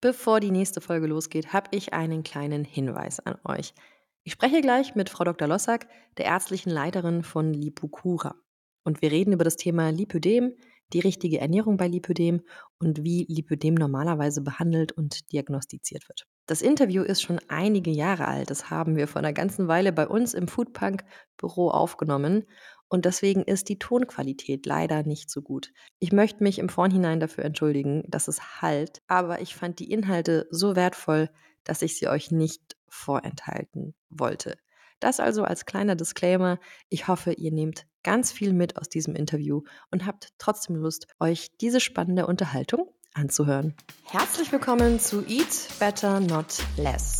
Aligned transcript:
Bevor 0.00 0.40
die 0.40 0.50
nächste 0.50 0.80
Folge 0.80 1.06
losgeht, 1.06 1.52
habe 1.52 1.68
ich 1.72 1.92
einen 1.92 2.22
kleinen 2.22 2.64
Hinweis 2.64 3.20
an 3.20 3.36
euch. 3.44 3.74
Ich 4.22 4.32
spreche 4.32 4.62
gleich 4.62 4.94
mit 4.94 5.10
Frau 5.10 5.24
Dr. 5.24 5.46
Lossack, 5.46 5.88
der 6.16 6.24
ärztlichen 6.24 6.70
Leiterin 6.70 7.22
von 7.22 7.52
Lipocura. 7.52 8.34
Und 8.82 9.02
wir 9.02 9.10
reden 9.10 9.34
über 9.34 9.44
das 9.44 9.56
Thema 9.56 9.90
Lipödem, 9.90 10.54
die 10.94 11.00
richtige 11.00 11.38
Ernährung 11.38 11.76
bei 11.76 11.86
Lipödem 11.86 12.40
und 12.78 13.04
wie 13.04 13.26
Lipödem 13.28 13.74
normalerweise 13.74 14.40
behandelt 14.40 14.92
und 14.92 15.30
diagnostiziert 15.32 16.08
wird. 16.08 16.26
Das 16.46 16.62
Interview 16.62 17.02
ist 17.02 17.20
schon 17.20 17.38
einige 17.48 17.90
Jahre 17.90 18.26
alt. 18.26 18.50
Das 18.50 18.70
haben 18.70 18.96
wir 18.96 19.06
vor 19.06 19.20
einer 19.20 19.34
ganzen 19.34 19.68
Weile 19.68 19.92
bei 19.92 20.08
uns 20.08 20.32
im 20.32 20.48
Foodpunk-Büro 20.48 21.68
aufgenommen. 21.70 22.46
Und 22.90 23.04
deswegen 23.04 23.44
ist 23.44 23.68
die 23.68 23.78
Tonqualität 23.78 24.66
leider 24.66 25.04
nicht 25.04 25.30
so 25.30 25.40
gut. 25.40 25.72
Ich 26.00 26.12
möchte 26.12 26.42
mich 26.42 26.58
im 26.58 26.68
Vornhinein 26.68 27.20
dafür 27.20 27.44
entschuldigen, 27.44 28.02
dass 28.08 28.26
es 28.26 28.60
halt, 28.60 29.00
aber 29.06 29.40
ich 29.40 29.54
fand 29.54 29.78
die 29.78 29.90
Inhalte 29.92 30.48
so 30.50 30.74
wertvoll, 30.74 31.30
dass 31.62 31.82
ich 31.82 31.96
sie 31.96 32.08
euch 32.08 32.32
nicht 32.32 32.76
vorenthalten 32.88 33.94
wollte. 34.10 34.58
Das 34.98 35.20
also 35.20 35.44
als 35.44 35.64
kleiner 35.66 35.94
Disclaimer. 35.94 36.58
Ich 36.88 37.06
hoffe, 37.06 37.32
ihr 37.32 37.52
nehmt 37.52 37.86
ganz 38.02 38.32
viel 38.32 38.52
mit 38.52 38.76
aus 38.76 38.88
diesem 38.88 39.14
Interview 39.14 39.62
und 39.92 40.04
habt 40.04 40.30
trotzdem 40.38 40.74
Lust, 40.74 41.06
euch 41.20 41.56
diese 41.60 41.80
spannende 41.80 42.26
Unterhaltung 42.26 42.90
anzuhören. 43.14 43.74
Herzlich 44.04 44.50
willkommen 44.50 44.98
zu 44.98 45.24
Eat 45.26 45.68
Better 45.78 46.18
Not 46.18 46.58
Less. 46.76 47.18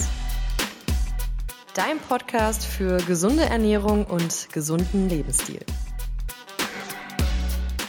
Dein 1.75 2.01
Podcast 2.01 2.67
für 2.67 2.97
gesunde 2.99 3.45
Ernährung 3.45 4.05
und 4.05 4.49
gesunden 4.53 5.09
Lebensstil. 5.09 5.61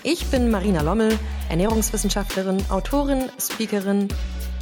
Ich 0.04 0.28
bin 0.28 0.52
Marina 0.52 0.82
Lommel, 0.82 1.18
Ernährungswissenschaftlerin, 1.50 2.64
Autorin, 2.70 3.32
Speakerin 3.40 4.08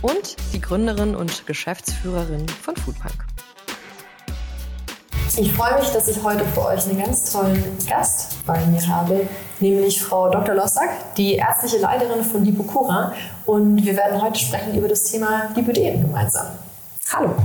und 0.02 0.38
die 0.54 0.62
Gründerin 0.62 1.18
und 1.18 1.46
Geschäftsführerin 1.46 2.48
von 2.48 2.78
Foodpunk. 2.78 3.26
Ich 5.36 5.52
freue 5.52 5.80
mich, 5.80 5.90
dass 5.90 6.08
ich 6.08 6.24
heute 6.24 6.46
für 6.46 6.66
euch 6.66 6.86
einen 6.86 7.00
ganz 7.00 7.32
tollen 7.32 7.62
Gast 7.90 8.46
bei 8.46 8.66
mir 8.68 8.88
habe, 8.88 9.28
nämlich 9.60 10.02
Frau 10.02 10.30
Dr. 10.30 10.56
Lossack, 10.56 11.16
die 11.16 11.36
ärztliche 11.36 11.80
Leiterin 11.80 12.24
von 12.24 12.46
Lipocura. 12.46 13.14
Und 13.46 13.84
wir 13.84 13.98
werden 13.98 14.22
heute 14.22 14.40
sprechen 14.40 14.76
über 14.76 14.88
das 14.88 15.04
Thema 15.12 15.50
Lipödem 15.56 16.02
gemeinsam. 16.02 16.48
Hallo. 17.14 17.36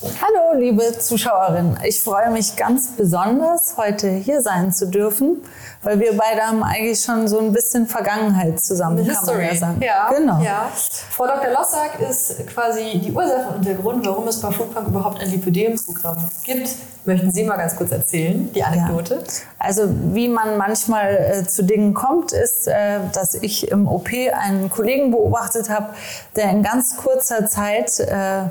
Hallo, 0.00 0.56
liebe 0.56 0.96
Zuschauerinnen. 0.96 1.76
Ich 1.82 2.00
freue 2.00 2.30
mich 2.30 2.54
ganz 2.54 2.90
besonders, 2.90 3.76
heute 3.76 4.08
hier 4.08 4.40
sein 4.42 4.72
zu 4.72 4.86
dürfen, 4.86 5.42
weil 5.82 5.98
wir 5.98 6.16
beide 6.16 6.42
haben 6.42 6.62
eigentlich 6.62 7.02
schon 7.02 7.26
so 7.26 7.40
ein 7.40 7.52
bisschen 7.52 7.88
Vergangenheit 7.88 8.60
zusammen, 8.60 9.04
kann 9.04 9.26
man 9.26 9.40
ja 9.40 9.54
sagen. 9.56 9.82
Ja, 9.82 10.08
genau. 10.10 10.40
Ja. 10.40 10.70
Frau 11.10 11.26
Dr. 11.26 11.50
Lossack 11.50 11.98
ist 12.08 12.46
quasi 12.46 13.00
die 13.04 13.10
Ursache 13.10 13.48
und 13.56 13.66
der 13.66 13.74
Grund, 13.74 14.06
warum 14.06 14.28
es 14.28 14.40
bei 14.40 14.52
Foodpunk 14.52 14.86
überhaupt 14.86 15.20
ein 15.20 15.30
Lipödem-Programm 15.30 16.28
gibt. 16.44 16.76
Möchten 17.04 17.32
Sie 17.32 17.42
mal 17.42 17.56
ganz 17.56 17.74
kurz 17.74 17.90
erzählen, 17.90 18.52
die 18.52 18.62
Anekdote? 18.62 19.14
Ja. 19.14 19.20
Also 19.58 19.88
wie 20.12 20.28
man 20.28 20.58
manchmal 20.58 21.14
äh, 21.14 21.44
zu 21.44 21.64
Dingen 21.64 21.94
kommt, 21.94 22.30
ist, 22.30 22.68
äh, 22.68 23.00
dass 23.12 23.34
ich 23.34 23.68
im 23.72 23.88
OP 23.88 24.10
einen 24.12 24.70
Kollegen 24.70 25.10
beobachtet 25.10 25.70
habe, 25.70 25.94
der 26.36 26.50
in 26.50 26.62
ganz 26.62 26.96
kurzer 26.98 27.46
Zeit 27.46 27.98
äh, 27.98 28.42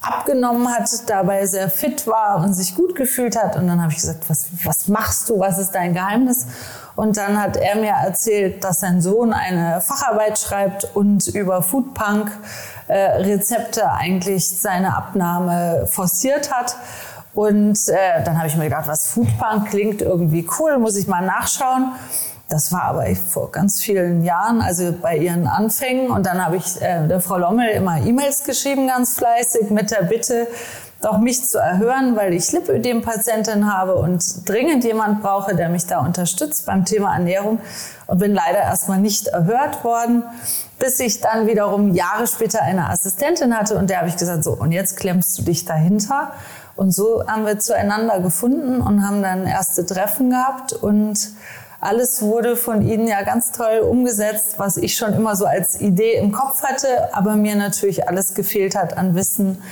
abgenommen 0.00 0.68
hat, 0.68 0.88
dabei 1.08 1.46
sehr 1.46 1.70
fit 1.70 2.06
war 2.06 2.42
und 2.42 2.54
sich 2.54 2.74
gut 2.74 2.94
gefühlt 2.94 3.36
hat. 3.36 3.56
Und 3.56 3.66
dann 3.66 3.80
habe 3.80 3.92
ich 3.92 3.98
gesagt, 3.98 4.28
was, 4.28 4.46
was 4.64 4.88
machst 4.88 5.28
du? 5.28 5.38
Was 5.38 5.58
ist 5.58 5.72
dein 5.72 5.94
Geheimnis? 5.94 6.46
Und 6.94 7.16
dann 7.16 7.40
hat 7.40 7.56
er 7.56 7.76
mir 7.76 7.92
erzählt, 7.92 8.64
dass 8.64 8.80
sein 8.80 9.00
Sohn 9.02 9.32
eine 9.32 9.80
Facharbeit 9.80 10.38
schreibt 10.38 10.96
und 10.96 11.26
über 11.28 11.62
Foodpunk 11.62 12.30
äh, 12.88 13.38
eigentlich 13.98 14.48
seine 14.48 14.96
Abnahme 14.96 15.86
forciert 15.86 16.52
hat. 16.52 16.76
Und 17.34 17.88
äh, 17.88 18.24
dann 18.24 18.38
habe 18.38 18.48
ich 18.48 18.56
mir 18.56 18.64
gedacht, 18.64 18.88
was 18.88 19.08
Foodpunk 19.08 19.68
klingt 19.68 20.00
irgendwie 20.00 20.48
cool, 20.58 20.78
muss 20.78 20.96
ich 20.96 21.06
mal 21.06 21.20
nachschauen. 21.20 21.92
Das 22.48 22.70
war 22.70 22.82
aber 22.82 23.06
vor 23.16 23.50
ganz 23.50 23.80
vielen 23.80 24.22
Jahren, 24.22 24.62
also 24.62 24.94
bei 25.02 25.16
ihren 25.16 25.48
Anfängen. 25.48 26.10
Und 26.10 26.26
dann 26.26 26.44
habe 26.44 26.56
ich 26.56 26.80
äh, 26.80 27.06
der 27.08 27.20
Frau 27.20 27.38
Lommel 27.38 27.70
immer 27.70 27.98
E-Mails 27.98 28.44
geschrieben, 28.44 28.86
ganz 28.86 29.14
fleißig, 29.14 29.70
mit 29.70 29.90
der 29.90 30.02
Bitte, 30.02 30.46
doch 31.02 31.18
mich 31.18 31.44
zu 31.44 31.58
erhören, 31.58 32.16
weil 32.16 32.32
ich 32.32 32.52
Lipödem-Patientin 32.52 33.72
habe 33.72 33.96
und 33.96 34.48
dringend 34.48 34.84
jemand 34.84 35.22
brauche, 35.22 35.54
der 35.56 35.68
mich 35.68 35.86
da 35.86 35.98
unterstützt 35.98 36.66
beim 36.66 36.84
Thema 36.84 37.14
Ernährung. 37.14 37.58
Und 38.06 38.18
bin 38.18 38.32
leider 38.32 38.60
erstmal 38.60 39.00
nicht 39.00 39.26
erhört 39.26 39.82
worden, 39.82 40.22
bis 40.78 41.00
ich 41.00 41.20
dann 41.20 41.48
wiederum 41.48 41.94
Jahre 41.94 42.28
später 42.28 42.62
eine 42.62 42.88
Assistentin 42.88 43.58
hatte. 43.58 43.76
Und 43.76 43.90
der 43.90 43.98
habe 43.98 44.08
ich 44.08 44.16
gesagt, 44.16 44.44
so, 44.44 44.52
und 44.52 44.70
jetzt 44.70 44.96
klemmst 44.96 45.36
du 45.36 45.42
dich 45.42 45.64
dahinter. 45.64 46.32
Und 46.76 46.92
so 46.92 47.26
haben 47.26 47.44
wir 47.44 47.58
zueinander 47.58 48.20
gefunden 48.20 48.80
und 48.80 49.04
haben 49.04 49.22
dann 49.22 49.46
erste 49.46 49.84
Treffen 49.84 50.30
gehabt 50.30 50.72
und 50.72 51.30
alles 51.86 52.20
wurde 52.20 52.56
von 52.56 52.82
Ihnen 52.82 53.06
ja 53.06 53.22
ganz 53.22 53.52
toll 53.52 53.78
umgesetzt, 53.78 54.54
was 54.58 54.76
ich 54.76 54.96
schon 54.96 55.14
immer 55.14 55.36
so 55.36 55.46
als 55.46 55.80
Idee 55.80 56.14
im 56.16 56.32
Kopf 56.32 56.62
hatte, 56.62 57.14
aber 57.14 57.36
mir 57.36 57.54
natürlich 57.54 58.08
alles 58.08 58.34
gefehlt 58.34 58.74
hat 58.74 58.98
an 58.98 59.14
Wissen 59.14 59.62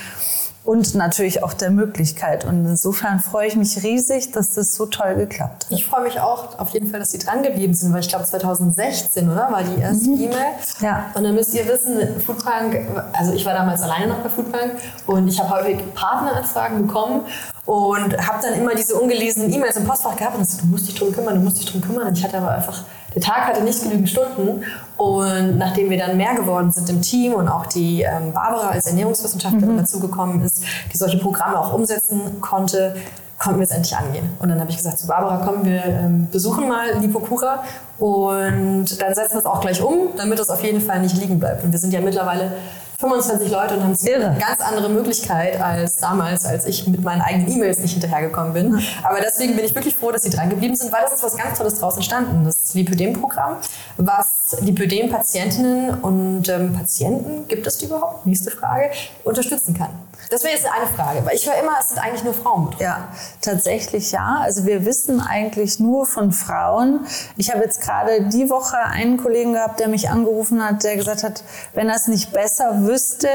und 0.65 0.95
natürlich 0.95 1.43
auch 1.43 1.53
der 1.53 1.71
Möglichkeit. 1.71 2.45
Und 2.45 2.65
insofern 2.65 3.21
freue 3.21 3.49
ich 3.49 3.57
mich 3.57 3.83
riesig, 3.83 4.33
dass 4.33 4.55
das 4.55 4.75
so 4.75 4.87
toll 4.87 5.15
geklappt 5.17 5.67
hat. 5.67 5.73
Ich 5.73 5.87
freue 5.87 6.05
mich 6.05 6.21
auch 6.21 6.59
auf 6.59 6.71
jeden 6.71 6.91
Fall, 6.91 7.01
dass 7.01 7.11
Sie 7.11 7.19
dran 7.19 7.43
geblieben 7.43 7.75
sind, 7.75 7.93
weil 7.93 8.01
ich 8.01 8.09
glaube 8.09 8.25
2016, 8.25 9.31
oder? 9.31 9.53
War 9.53 9.63
die 9.63 9.81
erste 9.81 10.09
mhm. 10.09 10.23
E-Mail. 10.23 10.53
Ja. 10.81 11.07
Und 11.15 11.25
dann 11.25 11.35
müsst 11.35 11.55
ihr 11.55 11.67
wissen, 11.69 12.21
Foodpunk, 12.21 12.87
also 13.13 13.33
ich 13.33 13.45
war 13.45 13.53
damals 13.53 13.83
alleine 13.83 14.09
noch 14.09 14.19
bei 14.19 14.31
Foodpunk 14.31 14.73
und 15.07 15.29
ich 15.29 15.39
habe 15.39 15.51
häufig 15.51 15.95
Partneranfragen 15.95 16.87
bekommen 16.87 17.23
und 17.67 18.29
habe 18.29 18.39
dann 18.43 18.55
immer 18.55 18.75
diese 18.75 18.95
ungelesenen 18.95 19.53
E-Mails 19.53 19.77
im 19.77 19.85
Postfach 19.85 20.17
gehabt 20.17 20.37
und 20.37 20.43
gesagt, 20.43 20.63
du 20.63 20.67
musst 20.67 20.89
dich 20.89 20.95
drum 20.95 21.13
kümmern, 21.13 21.37
du 21.37 21.41
musst 21.41 21.59
dich 21.59 21.67
drum 21.67 21.81
kümmern. 21.81 22.09
Und 22.09 22.19
ich 22.19 22.25
hatte 22.25 22.39
aber 22.39 22.51
einfach 22.51 22.85
der 23.15 23.23
Tag 23.23 23.47
hatte 23.47 23.63
nicht 23.63 23.81
genügend 23.83 24.09
Stunden 24.09 24.65
und 24.97 25.59
nachdem 25.59 25.89
wir 25.89 25.99
dann 25.99 26.17
mehr 26.17 26.35
geworden 26.35 26.73
sind 26.73 26.89
im 26.91 27.01
Team 27.01 27.35
und 27.35 27.49
auch 27.49 27.67
die 27.67 28.03
ähm, 28.03 28.33
Barbara 28.33 28.71
als 28.71 28.87
Ernährungswissenschaftlerin 28.87 29.77
mhm. 29.77 29.79
dazugekommen 29.79 30.43
ist, 30.43 30.65
die 30.93 30.97
solche 30.97 31.19
Programme 31.19 31.59
auch 31.59 31.73
umsetzen 31.73 32.41
konnte, 32.41 32.97
konnten 33.39 33.61
wir 33.61 33.65
es 33.65 33.71
endlich 33.71 33.97
angehen. 33.97 34.29
Und 34.41 34.49
dann 34.49 34.61
habe 34.61 34.71
ich 34.71 34.77
gesagt 34.77 34.99
zu 34.99 35.07
Barbara, 35.07 35.43
komm, 35.45 35.65
wir 35.65 35.85
ähm, 35.85 36.29
besuchen 36.31 36.69
mal 36.69 36.99
Lipokura 37.01 37.63
und 37.99 39.01
dann 39.01 39.15
setzen 39.15 39.35
wir 39.35 39.41
es 39.41 39.47
auch 39.47 39.61
gleich 39.61 39.81
um, 39.81 40.09
damit 40.17 40.41
es 40.41 40.51
auf 40.51 40.65
jeden 40.65 40.81
Fall 40.81 41.01
nicht 41.01 41.17
liegen 41.17 41.39
bleibt. 41.39 41.63
Und 41.63 41.71
wir 41.71 41.79
sind 41.79 41.93
ja 41.93 42.01
mittlerweile 42.01 42.53
25 42.99 43.50
Leute 43.50 43.75
und 43.75 43.82
haben 43.82 43.97
eine 44.05 44.38
ganz 44.38 44.60
andere 44.60 44.88
Möglichkeit 44.88 45.60
als 45.60 45.97
damals, 45.97 46.44
als 46.44 46.66
ich 46.66 46.87
mit 46.87 47.03
meinen 47.03 47.22
eigenen 47.22 47.50
E-Mails 47.50 47.78
nicht 47.81 47.93
hinterhergekommen 47.93 48.53
bin. 48.53 48.81
Aber 49.03 49.21
deswegen 49.21 49.56
bin 49.56 49.65
ich 49.65 49.75
wirklich 49.75 49.97
froh, 49.97 50.12
dass 50.12 50.22
sie 50.22 50.31
dran 50.31 50.50
geblieben 50.50 50.77
sind, 50.77 50.93
weil 50.93 51.03
das 51.03 51.15
ist 51.15 51.22
was 51.22 51.37
ganz 51.37 51.59
Tolles 51.59 51.81
draus 51.81 51.97
entstanden. 51.97 52.44
Das 52.44 52.75
Lipödem-Programm, 52.75 53.56
was 53.97 54.34
Lipödem-Patientinnen 54.60 56.03
und 56.03 56.48
ähm, 56.48 56.72
Patienten, 56.72 57.47
gibt 57.48 57.66
es 57.66 57.78
die 57.78 57.87
überhaupt? 57.87 58.26
Nächste 58.26 58.50
Frage, 58.50 58.91
unterstützen 59.25 59.75
kann. 59.75 59.91
Das 60.31 60.42
wäre 60.42 60.54
jetzt 60.54 60.66
eine 60.66 60.87
Frage, 60.87 61.25
weil 61.25 61.37
ich 61.37 61.47
höre 61.47 61.60
immer, 61.62 61.72
es 61.81 61.91
sind 61.91 61.98
eigentlich 61.98 62.25
nur 62.25 62.34
Frauen. 62.34 62.75
Ja, 62.78 63.09
tatsächlich 63.41 64.12
ja. 64.12 64.38
Also 64.41 64.65
wir 64.65 64.84
wissen 64.84 65.20
eigentlich 65.20 65.81
nur 65.81 66.06
von 66.06 66.32
Frauen. 66.32 67.06
Ich 67.37 67.53
habe 67.53 67.62
jetzt 67.62 67.81
gerade 67.81 68.22
die 68.28 68.48
Woche 68.48 68.78
einen 68.78 69.16
Kollegen 69.16 69.53
gehabt, 69.53 69.81
der 69.81 69.88
mich 69.88 70.09
angerufen 70.09 70.65
hat, 70.65 70.82
der 70.82 70.97
gesagt 70.97 71.25
hat, 71.25 71.44
wenn 71.75 71.88
er 71.88 71.97
es 71.97 72.09
nicht 72.09 72.32
besser 72.32 72.82
wüsste, 72.82 73.28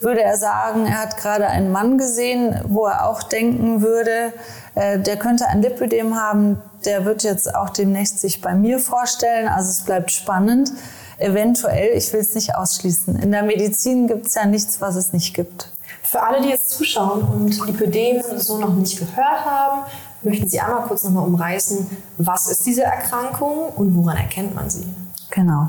würde 0.00 0.22
er 0.22 0.36
sagen, 0.36 0.86
er 0.86 1.02
hat 1.02 1.16
gerade 1.16 1.46
einen 1.48 1.72
Mann 1.72 1.98
gesehen, 1.98 2.60
wo 2.68 2.86
er 2.86 3.06
auch 3.06 3.22
denken 3.22 3.82
würde, 3.82 4.32
der 4.74 5.16
könnte 5.16 5.46
ein 5.46 5.62
Lipödem 5.62 6.14
haben, 6.14 6.60
der 6.84 7.04
wird 7.04 7.22
jetzt 7.22 7.54
auch 7.54 7.70
demnächst 7.70 8.20
sich 8.20 8.40
bei 8.40 8.54
mir 8.54 8.78
vorstellen. 8.78 9.48
Also 9.48 9.70
es 9.70 9.82
bleibt 9.82 10.10
spannend. 10.10 10.72
Eventuell, 11.18 11.96
ich 11.96 12.12
will 12.12 12.20
es 12.20 12.34
nicht 12.34 12.54
ausschließen. 12.54 13.16
In 13.16 13.32
der 13.32 13.42
Medizin 13.42 14.06
gibt 14.06 14.26
es 14.26 14.34
ja 14.34 14.46
nichts, 14.46 14.80
was 14.80 14.94
es 14.94 15.12
nicht 15.12 15.34
gibt. 15.34 15.72
Für 16.02 16.22
alle, 16.22 16.40
die 16.40 16.48
jetzt 16.48 16.70
zuschauen 16.70 17.22
und 17.22 17.66
Lipödem 17.66 18.22
so 18.36 18.58
noch 18.58 18.74
nicht 18.74 18.98
gehört 18.98 19.44
haben, 19.44 19.82
möchten 20.22 20.48
Sie 20.48 20.60
einmal 20.60 20.82
kurz 20.82 21.04
nochmal 21.04 21.26
umreißen, 21.26 21.86
was 22.18 22.48
ist 22.48 22.64
diese 22.66 22.82
Erkrankung 22.82 23.68
und 23.74 23.94
woran 23.96 24.16
erkennt 24.16 24.54
man 24.54 24.70
sie? 24.70 24.86
Genau. 25.30 25.68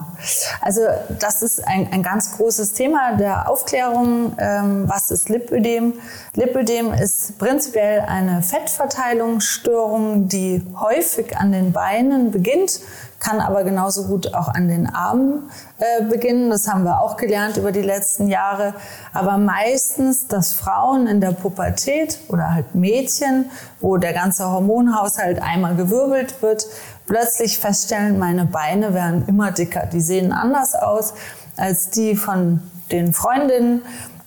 Also 0.61 0.81
das 1.19 1.41
ist 1.41 1.67
ein, 1.67 1.91
ein 1.91 2.01
ganz 2.01 2.37
großes 2.37 2.73
Thema 2.73 3.17
der 3.17 3.49
Aufklärung. 3.49 4.33
Ähm, 4.37 4.87
was 4.87 5.11
ist 5.11 5.27
Lipödem? 5.27 5.93
Lipödem 6.33 6.93
ist 6.93 7.37
prinzipiell 7.37 8.01
eine 8.01 8.41
Fettverteilungsstörung, 8.41 10.29
die 10.29 10.65
häufig 10.79 11.35
an 11.35 11.51
den 11.51 11.73
Beinen 11.73 12.31
beginnt, 12.31 12.79
kann 13.19 13.41
aber 13.41 13.65
genauso 13.65 14.05
gut 14.05 14.33
auch 14.33 14.47
an 14.47 14.69
den 14.69 14.87
Armen 14.87 15.49
äh, 15.79 16.03
beginnen. 16.03 16.49
Das 16.49 16.69
haben 16.69 16.85
wir 16.85 17.01
auch 17.01 17.17
gelernt 17.17 17.57
über 17.57 17.73
die 17.73 17.81
letzten 17.81 18.29
Jahre. 18.29 18.73
Aber 19.13 19.37
meistens, 19.37 20.27
dass 20.27 20.53
Frauen 20.53 21.05
in 21.05 21.19
der 21.19 21.31
Pubertät 21.31 22.19
oder 22.29 22.53
halt 22.53 22.75
Mädchen, 22.75 23.51
wo 23.81 23.97
der 23.97 24.13
ganze 24.13 24.49
Hormonhaushalt 24.49 25.41
einmal 25.41 25.75
gewirbelt 25.75 26.41
wird, 26.41 26.65
plötzlich 27.09 27.57
feststellen, 27.59 28.19
meine 28.19 28.45
Beine 28.45 28.93
werden 28.93 29.25
immer 29.27 29.51
dicker. 29.51 29.87
Die 29.87 29.99
sehen 29.99 30.31
anders 30.31 30.75
aus 30.75 31.15
als 31.57 31.89
die 31.89 32.15
von 32.15 32.61
den 32.91 33.13
Freundinnen 33.13 33.81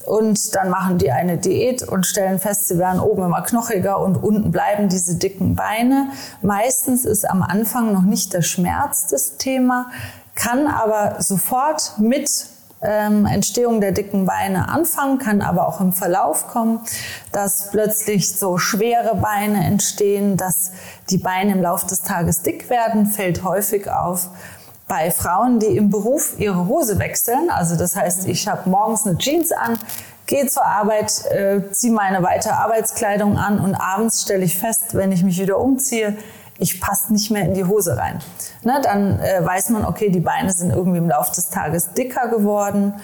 und 0.05 0.55
dann 0.56 0.69
machen 0.69 0.99
die 0.99 1.12
eine 1.12 1.38
Diät 1.38 1.84
und 1.84 2.06
stellen 2.06 2.40
fest, 2.40 2.67
sie 2.67 2.79
werden 2.79 3.00
oben 3.00 3.23
immer 3.23 3.43
knochiger 3.43 4.00
und 4.00 4.17
unten 4.17 4.50
bleiben 4.50 4.88
diese 4.88 5.14
dicken 5.14 5.55
Beine. 5.55 6.08
Meistens 6.43 7.05
ist 7.05 7.25
am 7.25 7.43
Anfang 7.43 7.93
noch 7.93 8.02
nicht 8.02 8.32
der 8.32 8.43
Schmerz 8.43 9.06
das 9.06 9.37
Thema, 9.37 9.87
kann 10.35 10.67
aber 10.67 11.23
sofort 11.23 11.94
mit 11.99 12.46
ähm, 12.82 13.26
Entstehung 13.26 13.81
der 13.81 13.93
dicken 13.93 14.26
Beine 14.26 14.69
anfangen, 14.69 15.19
kann 15.19 15.43
aber 15.43 15.69
auch 15.69 15.81
im 15.81 15.93
Verlauf 15.93 16.49
kommen, 16.49 16.81
dass 17.31 17.70
plötzlich 17.70 18.34
so 18.34 18.58
schwere 18.58 19.17
Beine 19.17 19.64
entstehen, 19.64 20.37
dass 20.37 20.73
die 21.11 21.19
Beine 21.19 21.52
im 21.52 21.62
Laufe 21.62 21.87
des 21.87 22.02
Tages 22.02 22.43
dick 22.43 22.70
werden, 22.70 23.06
fällt 23.06 23.44
häufig 23.44 23.90
auf 23.90 24.29
bei 24.88 25.11
Frauen, 25.11 25.58
die 25.58 25.76
im 25.76 25.90
Beruf 25.90 26.34
ihre 26.38 26.67
Hose 26.67 26.99
wechseln. 26.99 27.49
Also 27.50 27.76
das 27.76 27.96
heißt, 27.96 28.29
ich 28.29 28.46
habe 28.46 28.69
morgens 28.69 29.06
eine 29.06 29.17
Jeans 29.17 29.52
an, 29.52 29.78
gehe 30.26 30.46
zur 30.46 30.67
Arbeit, 30.67 31.25
äh, 31.31 31.62
ziehe 31.70 31.93
meine 31.93 32.23
weitere 32.23 32.52
Arbeitskleidung 32.52 33.38
an 33.38 33.58
und 33.58 33.75
abends 33.75 34.23
stelle 34.23 34.44
ich 34.44 34.58
fest, 34.58 34.94
wenn 34.94 35.12
ich 35.12 35.23
mich 35.23 35.40
wieder 35.40 35.58
umziehe, 35.58 36.17
ich 36.62 36.81
passe 36.81 37.12
nicht 37.12 37.31
mehr 37.31 37.44
in 37.44 37.55
die 37.55 37.64
Hose 37.64 37.97
rein. 37.97 38.20
Ne, 38.62 38.81
dann 38.82 39.19
äh, 39.19 39.44
weiß 39.44 39.70
man, 39.70 39.85
okay, 39.85 40.11
die 40.11 40.20
Beine 40.20 40.53
sind 40.53 40.70
irgendwie 40.70 40.99
im 40.99 41.09
Laufe 41.09 41.35
des 41.35 41.50
Tages 41.50 41.93
dicker 41.93 42.29
geworden 42.29 42.94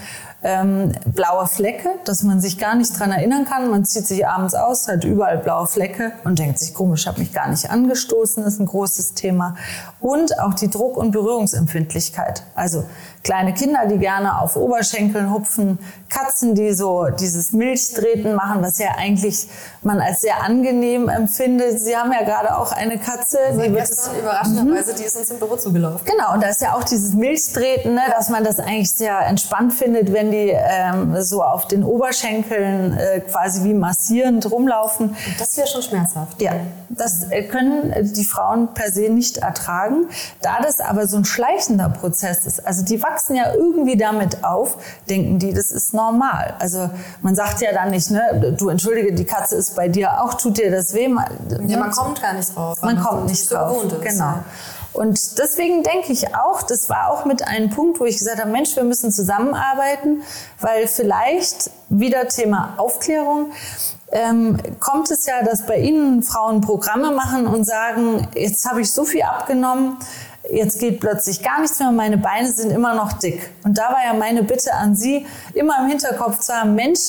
ähm, 0.43 0.93
blaue 1.07 1.47
Flecke, 1.49 1.91
dass 2.05 2.23
man 2.23 2.41
sich 2.41 2.59
gar 2.59 2.77
nicht 2.77 2.99
dran 2.99 3.11
erinnern 3.11 3.45
kann. 3.45 3.71
Man 3.71 3.85
zieht 3.85 4.07
sich 4.07 4.27
abends 4.27 4.55
aus, 4.55 4.87
hat 4.87 5.05
überall 5.05 5.39
blaue 5.39 5.67
Flecke 5.67 6.13
und 6.25 6.39
denkt 6.39 6.61
sich, 6.61 6.75
komisch, 6.75 7.07
habe 7.07 7.19
mich 7.19 7.33
gar 7.33 7.49
nicht 7.49 7.71
angestoßen, 7.71 8.45
ist 8.45 8.61
ein 8.61 8.67
großes 8.67 9.15
Thema. 9.15 9.57
Und 10.01 10.39
auch 10.39 10.55
die 10.55 10.71
Druck- 10.71 10.97
und 10.97 11.11
Berührungsempfindlichkeit. 11.11 12.45
Also 12.55 12.85
kleine 13.23 13.55
Kinder, 13.55 13.87
die 13.87 13.99
gerne 13.99 14.41
auf 14.41 14.57
Oberschenkeln 14.57 15.33
hupfen, 15.33 15.79
Katzen, 16.09 16.55
die 16.55 16.73
so 16.73 17.09
dieses 17.09 17.53
Milchtreten 17.53 18.35
machen, 18.35 18.63
was 18.63 18.79
ja 18.79 18.93
eigentlich 18.97 19.49
man 19.83 20.01
als 20.01 20.23
sehr 20.23 20.43
angenehm 20.43 21.09
empfindet. 21.09 21.81
Sie 21.81 21.97
haben 21.97 22.13
ja 22.13 22.25
gerade 22.25 22.57
auch 22.57 22.73
eine 22.73 22.99
Katze. 22.99 23.39
Also 23.47 23.63
die 23.63 23.71
gestern 23.71 24.19
überraschenderweise, 24.19 24.93
mhm. 24.93 24.97
die 24.97 25.05
ist 25.05 25.17
uns 25.17 25.31
im 25.31 25.39
Büro 25.39 25.57
zugelaufen. 25.57 26.01
Genau, 26.05 26.35
und 26.35 26.43
da 26.43 26.49
ist 26.49 26.63
ja 26.63 26.75
auch 26.75 26.85
dieses 26.85 27.15
Milchtreten, 27.15 27.95
ne, 27.95 28.03
dass 28.11 28.31
man 28.31 28.45
das 28.45 28.59
eigentlich 28.59 28.93
sehr 28.93 29.21
entspannt 29.27 29.75
findet, 29.75 30.13
wenn 30.13 30.31
die 30.31 30.53
ähm, 30.55 31.21
so 31.23 31.43
auf 31.43 31.69
den 31.69 31.85
Oberschenkeln 31.85 32.97
äh, 32.97 33.21
quasi 33.21 33.65
wie 33.65 33.75
massierend 33.75 34.51
rumlaufen. 34.51 35.17
Das 35.39 35.57
wäre 35.57 35.67
schon 35.67 35.83
schmerzhaft. 35.83 36.41
Ja, 36.41 36.53
das 36.89 37.31
äh, 37.31 37.43
können 37.43 38.13
die 38.15 38.25
Frauen 38.25 38.75
per 38.75 38.91
se 38.91 39.11
nicht 39.11 39.39
ertragen. 39.39 40.09
Da 40.43 40.61
das 40.63 40.81
aber 40.81 41.07
so 41.07 41.19
ein 41.19 41.25
schleichender 41.25 41.89
Prozess 41.89 42.47
ist, 42.47 42.67
also 42.67 42.85
die 42.85 43.03
wachsen 43.11 43.37
ja 43.37 43.55
irgendwie 43.55 43.97
damit 43.97 44.45
auf, 44.45 44.77
denken 45.09 45.39
die, 45.39 45.53
das 45.53 45.71
ist 45.71 45.95
normal. 45.95 46.55
Also 46.59 46.91
man 47.23 47.35
sagt 47.35 47.61
ja 47.61 47.73
dann 47.73 47.91
nicht, 47.91 48.11
ne, 48.11 48.55
du 48.57 48.69
entschuldige, 48.69 49.13
die 49.13 49.25
Katze 49.25 49.57
ist 49.57 49.75
bei 49.75 49.89
dir 49.89 50.23
auch, 50.23 50.35
tut 50.35 50.59
dir 50.59 50.71
das 50.71 50.95
weh? 50.95 51.09
Ja, 51.67 51.79
man 51.79 51.91
kommt 51.91 52.21
gar 52.21 52.33
nicht 52.35 52.55
drauf. 52.55 52.83
Man 52.83 53.03
kommt 53.03 53.27
nicht 53.27 53.51
drauf. 53.51 53.83
So 53.89 53.99
genau. 53.99 54.35
Und 54.93 55.39
deswegen 55.39 55.83
denke 55.83 56.13
ich 56.13 56.35
auch, 56.35 56.63
das 56.63 56.89
war 56.89 57.11
auch 57.11 57.25
mit 57.25 57.47
einem 57.47 57.71
Punkt, 57.71 58.01
wo 58.01 58.05
ich 58.05 58.19
gesagt 58.19 58.41
habe, 58.41 58.51
Mensch, 58.51 58.75
wir 58.75 58.85
müssen 58.85 59.13
zusammenarbeiten, 59.13 60.23
weil 60.61 60.89
vielleicht 60.89 61.71
wieder 61.89 62.27
Thema 62.29 62.75
Aufklärung, 62.79 63.53
ähm, 64.11 64.57
kommt 64.81 65.11
es 65.11 65.27
ja, 65.27 65.43
dass 65.45 65.67
bei 65.67 65.79
Ihnen 65.79 66.23
Frauen 66.23 66.63
Programme 66.63 67.13
machen 67.13 67.47
und 67.47 67.65
sagen, 67.65 68.27
jetzt 68.35 68.69
habe 68.69 68.81
ich 68.81 68.93
so 68.93 69.05
viel 69.05 69.23
abgenommen, 69.23 69.99
jetzt 70.51 70.81
geht 70.81 71.01
plötzlich 71.01 71.43
gar 71.43 71.61
nichts 71.61 71.79
mehr, 71.79 71.91
meine 71.93 72.19
Beine 72.19 72.51
sind 72.51 72.71
immer 72.71 72.95
noch 72.95 73.13
dick. 73.15 73.51
Und 73.65 73.79
da 73.79 73.91
war 73.91 74.05
ja 74.05 74.15
meine 74.15 74.43
Bitte 74.43 74.73
an 74.75 74.95
Sie, 74.95 75.27
immer 75.55 75.79
im 75.81 75.89
Hinterkopf 75.89 76.41
zu 76.41 76.53
haben, 76.53 76.75
Mensch, 76.75 77.01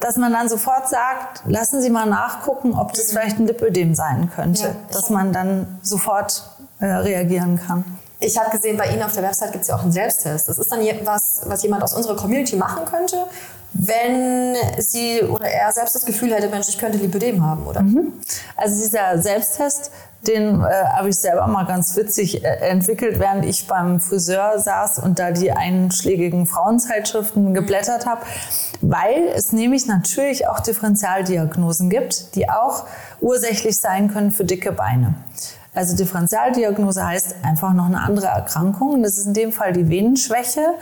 dass 0.00 0.16
man 0.16 0.32
dann 0.32 0.48
sofort 0.48 0.88
sagt, 0.88 1.42
lassen 1.46 1.80
Sie 1.80 1.90
mal 1.90 2.06
nachgucken, 2.06 2.74
ob 2.74 2.92
das 2.92 3.08
mhm. 3.08 3.10
vielleicht 3.10 3.38
ein 3.38 3.46
Lipödem 3.46 3.94
sein 3.94 4.30
könnte, 4.34 4.62
ja, 4.62 4.74
dass 4.92 5.10
man 5.10 5.32
dann 5.32 5.78
sofort 5.82 6.44
äh, 6.80 6.86
reagieren 6.86 7.60
kann. 7.66 7.84
Ich 8.18 8.38
habe 8.38 8.50
gesehen, 8.50 8.76
bei 8.76 8.88
Ihnen 8.88 9.02
auf 9.02 9.12
der 9.12 9.22
Website 9.22 9.52
gibt 9.52 9.62
es 9.62 9.68
ja 9.68 9.76
auch 9.76 9.82
einen 9.82 9.92
Selbsttest. 9.92 10.48
Das 10.48 10.58
ist 10.58 10.72
dann 10.72 10.80
was, 11.04 11.42
was 11.44 11.62
jemand 11.62 11.82
aus 11.82 11.94
unserer 11.94 12.16
Community 12.16 12.56
machen 12.56 12.84
könnte, 12.86 13.26
wenn 13.72 14.56
sie 14.78 15.22
oder 15.22 15.46
er 15.46 15.70
selbst 15.72 15.94
das 15.94 16.06
Gefühl 16.06 16.34
hätte, 16.34 16.48
Mensch, 16.48 16.68
ich 16.68 16.78
könnte 16.78 16.98
Lipödem 16.98 17.44
haben, 17.44 17.66
oder? 17.66 17.82
Mhm. 17.82 18.14
Also 18.56 18.80
dieser 18.82 19.20
Selbsttest, 19.20 19.90
den 20.26 20.60
äh, 20.60 20.64
habe 20.94 21.08
ich 21.08 21.16
selber 21.16 21.46
mal 21.46 21.64
ganz 21.64 21.96
witzig 21.96 22.44
äh, 22.44 22.48
entwickelt, 22.68 23.18
während 23.18 23.44
ich 23.44 23.66
beim 23.66 24.00
Friseur 24.00 24.58
saß 24.58 24.98
und 25.00 25.18
da 25.18 25.30
die 25.30 25.52
einschlägigen 25.52 26.46
Frauenzeitschriften 26.46 27.54
geblättert 27.54 28.06
habe, 28.06 28.22
weil 28.80 29.28
es 29.34 29.52
nämlich 29.52 29.86
natürlich 29.86 30.48
auch 30.48 30.60
Differentialdiagnosen 30.60 31.90
gibt, 31.90 32.34
die 32.34 32.48
auch 32.48 32.84
ursächlich 33.20 33.78
sein 33.78 34.12
können 34.12 34.32
für 34.32 34.44
dicke 34.44 34.72
Beine. 34.72 35.14
Also 35.74 35.94
Differentialdiagnose 35.94 37.06
heißt 37.06 37.36
einfach 37.42 37.74
noch 37.74 37.86
eine 37.86 38.00
andere 38.00 38.28
Erkrankung. 38.28 39.02
Das 39.02 39.18
ist 39.18 39.26
in 39.26 39.34
dem 39.34 39.52
Fall 39.52 39.74
die 39.74 39.88
Venenschwäche, 39.90 40.74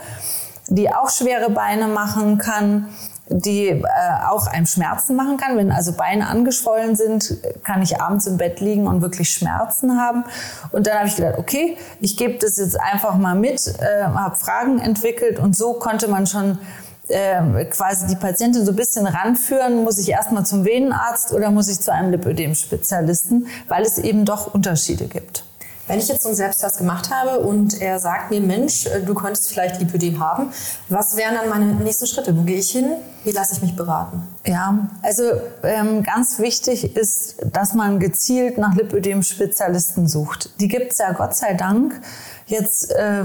die 0.67 0.89
auch 0.89 1.09
schwere 1.09 1.49
Beine 1.49 1.87
machen 1.87 2.37
kann 2.37 2.87
die 3.27 3.67
äh, 3.69 3.83
auch 4.29 4.47
einem 4.47 4.65
Schmerzen 4.65 5.15
machen 5.15 5.37
kann. 5.37 5.57
Wenn 5.57 5.71
also 5.71 5.93
Beine 5.93 6.27
angeschwollen 6.27 6.95
sind, 6.95 7.37
kann 7.63 7.81
ich 7.81 7.99
abends 7.99 8.27
im 8.27 8.37
Bett 8.37 8.59
liegen 8.59 8.87
und 8.87 9.01
wirklich 9.01 9.29
Schmerzen 9.29 9.99
haben. 9.99 10.25
Und 10.71 10.87
dann 10.87 10.99
habe 10.99 11.07
ich 11.07 11.15
gedacht, 11.15 11.35
okay, 11.37 11.77
ich 11.99 12.17
gebe 12.17 12.37
das 12.37 12.57
jetzt 12.57 12.79
einfach 12.79 13.15
mal 13.15 13.35
mit, 13.35 13.67
äh, 13.79 14.03
habe 14.03 14.35
Fragen 14.35 14.79
entwickelt 14.79 15.39
und 15.39 15.55
so 15.55 15.73
konnte 15.73 16.07
man 16.07 16.27
schon 16.27 16.59
äh, 17.07 17.65
quasi 17.65 18.07
die 18.07 18.15
Patientin 18.15 18.65
so 18.65 18.71
ein 18.71 18.75
bisschen 18.75 19.07
ranführen, 19.07 19.83
muss 19.83 19.97
ich 19.97 20.09
erstmal 20.09 20.45
zum 20.45 20.65
Venenarzt 20.65 21.33
oder 21.33 21.51
muss 21.51 21.67
ich 21.67 21.79
zu 21.79 21.91
einem 21.91 22.11
Lipödem-Spezialisten, 22.11 23.47
weil 23.67 23.83
es 23.83 23.97
eben 23.97 24.25
doch 24.25 24.53
Unterschiede 24.53 25.05
gibt. 25.05 25.43
Wenn 25.87 25.99
ich 25.99 26.07
jetzt 26.07 26.23
so 26.23 26.29
einen 26.29 26.35
Selbsttest 26.35 26.79
gemacht 26.79 27.11
habe 27.11 27.41
und 27.41 27.79
er 27.79 27.99
sagt 27.99 28.31
mir, 28.31 28.41
Mensch, 28.41 28.87
äh, 28.87 29.01
du 29.01 29.13
könntest 29.13 29.49
vielleicht 29.49 29.79
Lipödem 29.79 30.19
haben, 30.19 30.51
was 30.89 31.15
wären 31.15 31.35
dann 31.35 31.47
meine 31.49 31.65
nächsten 31.75 32.07
Schritte? 32.07 32.35
Wo 32.35 32.41
gehe 32.41 32.57
ich 32.57 32.71
hin? 32.71 32.95
Wie 33.23 33.31
lasse 33.31 33.53
ich 33.55 33.61
mich 33.61 33.75
beraten? 33.75 34.23
Ja, 34.45 34.87
also 35.03 35.23
ähm, 35.63 36.01
ganz 36.01 36.39
wichtig 36.39 36.95
ist, 36.95 37.37
dass 37.51 37.73
man 37.75 37.99
gezielt 37.99 38.57
nach 38.57 38.75
Lipödem-Spezialisten 38.75 40.07
sucht. 40.07 40.59
Die 40.59 40.67
gibt 40.67 40.91
es 40.91 40.97
ja 40.97 41.11
Gott 41.11 41.35
sei 41.35 41.53
Dank. 41.53 42.01
Jetzt 42.47 42.91
äh, 42.91 43.23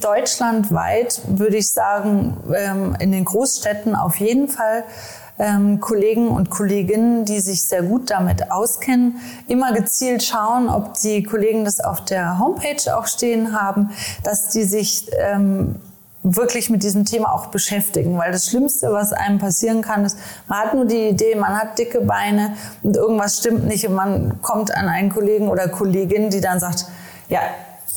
deutschlandweit 0.00 1.20
würde 1.26 1.56
ich 1.56 1.70
sagen, 1.70 2.36
ähm, 2.54 2.96
in 2.98 3.12
den 3.12 3.24
Großstädten 3.24 3.94
auf 3.94 4.16
jeden 4.16 4.48
Fall 4.48 4.84
ähm, 5.38 5.80
Kollegen 5.80 6.28
und 6.28 6.50
Kolleginnen, 6.50 7.24
die 7.24 7.40
sich 7.40 7.66
sehr 7.66 7.82
gut 7.82 8.10
damit 8.10 8.50
auskennen, 8.50 9.16
immer 9.48 9.72
gezielt 9.72 10.22
schauen, 10.22 10.68
ob 10.68 10.94
die 10.94 11.22
Kollegen 11.22 11.64
das 11.64 11.80
auf 11.80 12.04
der 12.04 12.38
Homepage 12.38 12.96
auch 12.96 13.06
stehen 13.06 13.58
haben, 13.58 13.90
dass 14.22 14.48
die 14.48 14.64
sich 14.64 15.10
ähm, 15.18 15.76
wirklich 16.22 16.70
mit 16.70 16.82
diesem 16.82 17.04
Thema 17.04 17.34
auch 17.34 17.46
beschäftigen, 17.46 18.16
weil 18.16 18.30
das 18.30 18.46
Schlimmste, 18.46 18.92
was 18.92 19.12
einem 19.12 19.38
passieren 19.38 19.82
kann, 19.82 20.04
ist, 20.04 20.16
man 20.46 20.58
hat 20.58 20.74
nur 20.74 20.84
die 20.84 21.08
Idee, 21.08 21.34
man 21.34 21.56
hat 21.56 21.78
dicke 21.78 22.00
Beine 22.00 22.54
und 22.82 22.96
irgendwas 22.96 23.38
stimmt 23.38 23.66
nicht 23.66 23.86
und 23.88 23.94
man 23.94 24.40
kommt 24.40 24.74
an 24.74 24.88
einen 24.88 25.10
Kollegen 25.10 25.48
oder 25.48 25.68
Kollegin, 25.68 26.30
die 26.30 26.40
dann 26.40 26.60
sagt, 26.60 26.86
ja, 27.28 27.40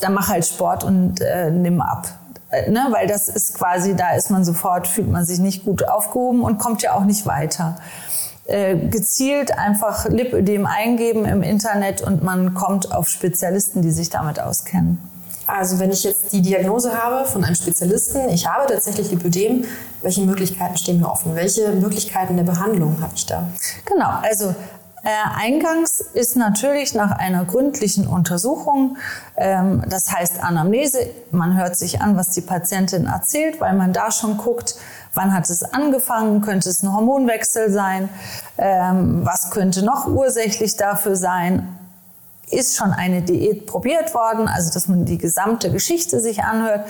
dann 0.00 0.14
mach 0.14 0.28
halt 0.28 0.44
Sport 0.44 0.84
und 0.84 1.20
äh, 1.20 1.50
nimm 1.50 1.80
ab. 1.80 2.08
Äh, 2.50 2.70
ne? 2.70 2.86
Weil 2.90 3.06
das 3.06 3.28
ist 3.28 3.54
quasi, 3.54 3.94
da 3.94 4.14
ist 4.14 4.30
man 4.30 4.44
sofort, 4.44 4.86
fühlt 4.86 5.10
man 5.10 5.24
sich 5.24 5.38
nicht 5.38 5.64
gut 5.64 5.88
aufgehoben 5.88 6.42
und 6.42 6.58
kommt 6.58 6.82
ja 6.82 6.94
auch 6.94 7.04
nicht 7.04 7.26
weiter. 7.26 7.76
Äh, 8.46 8.76
gezielt 8.76 9.58
einfach 9.58 10.08
Lipödem 10.08 10.66
eingeben 10.66 11.24
im 11.24 11.42
Internet 11.42 12.02
und 12.02 12.22
man 12.22 12.54
kommt 12.54 12.92
auf 12.92 13.08
Spezialisten, 13.08 13.82
die 13.82 13.90
sich 13.90 14.10
damit 14.10 14.38
auskennen. 14.38 14.98
Also 15.48 15.78
wenn 15.78 15.90
ich 15.90 16.02
jetzt 16.02 16.32
die 16.32 16.42
Diagnose 16.42 16.92
habe 16.92 17.28
von 17.28 17.44
einem 17.44 17.54
Spezialisten, 17.54 18.28
ich 18.28 18.46
habe 18.46 18.66
tatsächlich 18.72 19.10
Lipödem, 19.10 19.64
welche 20.02 20.22
Möglichkeiten 20.22 20.76
stehen 20.76 21.00
mir 21.00 21.08
offen? 21.08 21.34
Welche 21.34 21.70
Möglichkeiten 21.70 22.36
der 22.36 22.44
Behandlung 22.44 22.96
habe 23.00 23.12
ich 23.14 23.26
da? 23.26 23.48
Genau, 23.84 24.10
also 24.22 24.54
äh, 25.06 25.08
eingangs 25.36 26.00
ist 26.00 26.34
natürlich 26.34 26.92
nach 26.92 27.12
einer 27.12 27.44
gründlichen 27.44 28.08
Untersuchung, 28.08 28.96
ähm, 29.36 29.84
das 29.88 30.12
heißt 30.12 30.42
Anamnese, 30.42 30.98
man 31.30 31.56
hört 31.56 31.76
sich 31.76 32.00
an, 32.00 32.16
was 32.16 32.30
die 32.30 32.40
Patientin 32.40 33.06
erzählt, 33.06 33.60
weil 33.60 33.74
man 33.74 33.92
da 33.92 34.10
schon 34.10 34.36
guckt, 34.36 34.74
wann 35.14 35.32
hat 35.32 35.48
es 35.48 35.62
angefangen, 35.62 36.40
könnte 36.40 36.68
es 36.70 36.82
ein 36.82 36.92
Hormonwechsel 36.92 37.70
sein, 37.70 38.08
ähm, 38.58 39.24
was 39.24 39.52
könnte 39.52 39.84
noch 39.84 40.08
ursächlich 40.08 40.76
dafür 40.76 41.14
sein, 41.14 41.68
ist 42.50 42.74
schon 42.74 42.90
eine 42.90 43.22
Diät 43.22 43.68
probiert 43.68 44.12
worden, 44.12 44.48
also 44.48 44.72
dass 44.72 44.88
man 44.88 45.04
die 45.04 45.18
gesamte 45.18 45.70
Geschichte 45.70 46.18
sich 46.18 46.42
anhört 46.42 46.84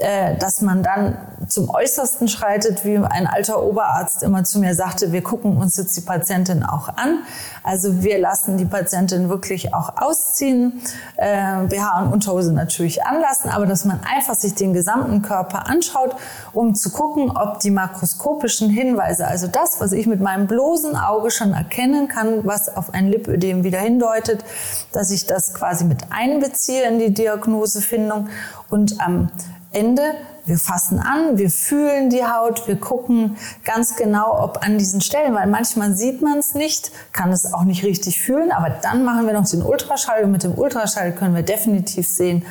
äh, 0.00 0.36
dass 0.36 0.60
man 0.60 0.82
dann 0.82 1.16
zum 1.48 1.70
Äußersten 1.70 2.28
schreitet, 2.28 2.84
wie 2.84 2.98
ein 2.98 3.26
alter 3.26 3.62
Oberarzt 3.62 4.22
immer 4.22 4.44
zu 4.44 4.58
mir 4.58 4.74
sagte, 4.74 5.12
wir 5.12 5.22
gucken 5.22 5.56
uns 5.56 5.76
jetzt 5.76 5.96
die 5.96 6.02
Patientin 6.02 6.62
auch 6.62 6.88
an. 6.88 7.20
Also 7.62 8.02
wir 8.02 8.18
lassen 8.18 8.58
die 8.58 8.64
Patientin 8.64 9.28
wirklich 9.28 9.74
auch 9.74 9.96
ausziehen, 9.96 10.82
äh, 11.16 11.64
BH 11.68 12.02
und 12.02 12.12
Unterhose 12.12 12.52
natürlich 12.52 13.04
anlassen, 13.04 13.50
aber 13.50 13.66
dass 13.66 13.84
man 13.84 14.00
einfach 14.00 14.34
sich 14.34 14.54
den 14.54 14.72
gesamten 14.72 15.22
Körper 15.22 15.68
anschaut, 15.68 16.16
um 16.52 16.74
zu 16.74 16.90
gucken, 16.90 17.30
ob 17.30 17.60
die 17.60 17.70
makroskopischen 17.70 18.70
Hinweise, 18.70 19.26
also 19.26 19.46
das, 19.46 19.80
was 19.80 19.92
ich 19.92 20.06
mit 20.06 20.20
meinem 20.20 20.46
bloßen 20.46 20.96
Auge 20.96 21.30
schon 21.30 21.52
erkennen 21.52 22.08
kann, 22.08 22.46
was 22.46 22.74
auf 22.74 22.94
ein 22.94 23.08
Lipödem 23.08 23.64
wieder 23.64 23.78
hindeutet, 23.78 24.44
dass 24.92 25.10
ich 25.10 25.26
das 25.26 25.54
quasi 25.54 25.84
mit 25.84 26.04
einbeziehe 26.10 26.82
in 26.88 26.98
die 26.98 27.12
Diagnosefindung 27.12 28.28
und 28.70 29.00
am 29.00 29.30
Ende 29.78 30.02
wir 30.48 30.58
fassen 30.58 30.98
an, 30.98 31.36
wir 31.36 31.50
fühlen 31.50 32.08
die 32.08 32.24
Haut, 32.24 32.66
wir 32.66 32.76
gucken 32.76 33.36
ganz 33.64 33.96
genau, 33.96 34.42
ob 34.42 34.64
an 34.64 34.78
diesen 34.78 35.02
Stellen, 35.02 35.34
weil 35.34 35.46
manchmal 35.46 35.94
sieht 35.94 36.22
man 36.22 36.38
es 36.38 36.54
nicht, 36.54 36.90
kann 37.12 37.30
es 37.30 37.52
auch 37.52 37.64
nicht 37.64 37.84
richtig 37.84 38.20
fühlen, 38.20 38.50
aber 38.50 38.70
dann 38.70 39.04
machen 39.04 39.26
wir 39.26 39.34
noch 39.34 39.46
den 39.46 39.62
Ultraschall 39.62 40.24
und 40.24 40.32
mit 40.32 40.44
dem 40.44 40.56
Ultraschall 40.56 41.12
können 41.12 41.34
wir 41.34 41.42
definitiv 41.42 42.08
sehen, 42.08 42.46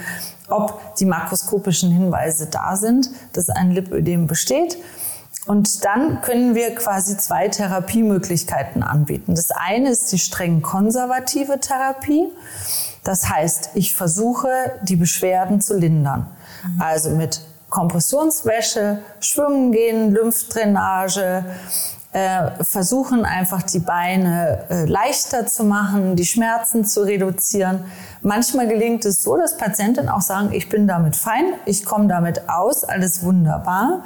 ob 0.48 0.96
die 0.98 1.06
makroskopischen 1.06 1.92
Hinweise 1.92 2.46
da 2.46 2.76
sind, 2.76 3.10
dass 3.34 3.50
ein 3.50 3.72
Lipödem 3.72 4.28
besteht. 4.28 4.78
Und 5.48 5.86
dann 5.86 6.22
können 6.22 6.56
wir 6.56 6.76
quasi 6.76 7.18
zwei 7.18 7.48
Therapiemöglichkeiten 7.48 8.84
anbieten. 8.84 9.34
Das 9.34 9.50
eine 9.50 9.90
ist 9.90 10.12
die 10.12 10.20
streng 10.20 10.62
konservative 10.62 11.60
Therapie. 11.60 12.28
Das 13.04 13.30
heißt, 13.30 13.72
ich 13.74 13.96
versuche, 13.96 14.50
die 14.84 14.98
Beschwerden 14.98 15.62
zu 15.62 15.78
lindern. 15.78 16.28
Also 16.80 17.12
mit 17.12 17.42
Kompressionswäsche, 17.70 19.00
Schwimmen 19.20 19.72
gehen, 19.72 20.12
Lymphdrainage, 20.12 21.44
äh, 22.14 22.64
versuchen 22.64 23.26
einfach 23.26 23.62
die 23.64 23.80
Beine 23.80 24.66
äh, 24.70 24.86
leichter 24.86 25.46
zu 25.46 25.66
machen, 25.66 26.16
die 26.16 26.26
Schmerzen 26.26 26.86
zu 26.86 27.02
reduzieren. 27.02 27.86
Manchmal 28.22 28.68
gelingt 28.68 29.06
es 29.06 29.22
so, 29.22 29.38
dass 29.38 29.58
Patienten 29.58 30.08
auch 30.10 30.22
sagen, 30.22 30.54
ich 30.54 30.70
bin 30.70 30.88
damit 30.88 31.16
fein, 31.16 31.46
ich 31.66 31.86
komme 31.86 32.08
damit 32.08 32.50
aus, 32.50 32.84
alles 32.84 33.24
wunderbar. 33.24 34.04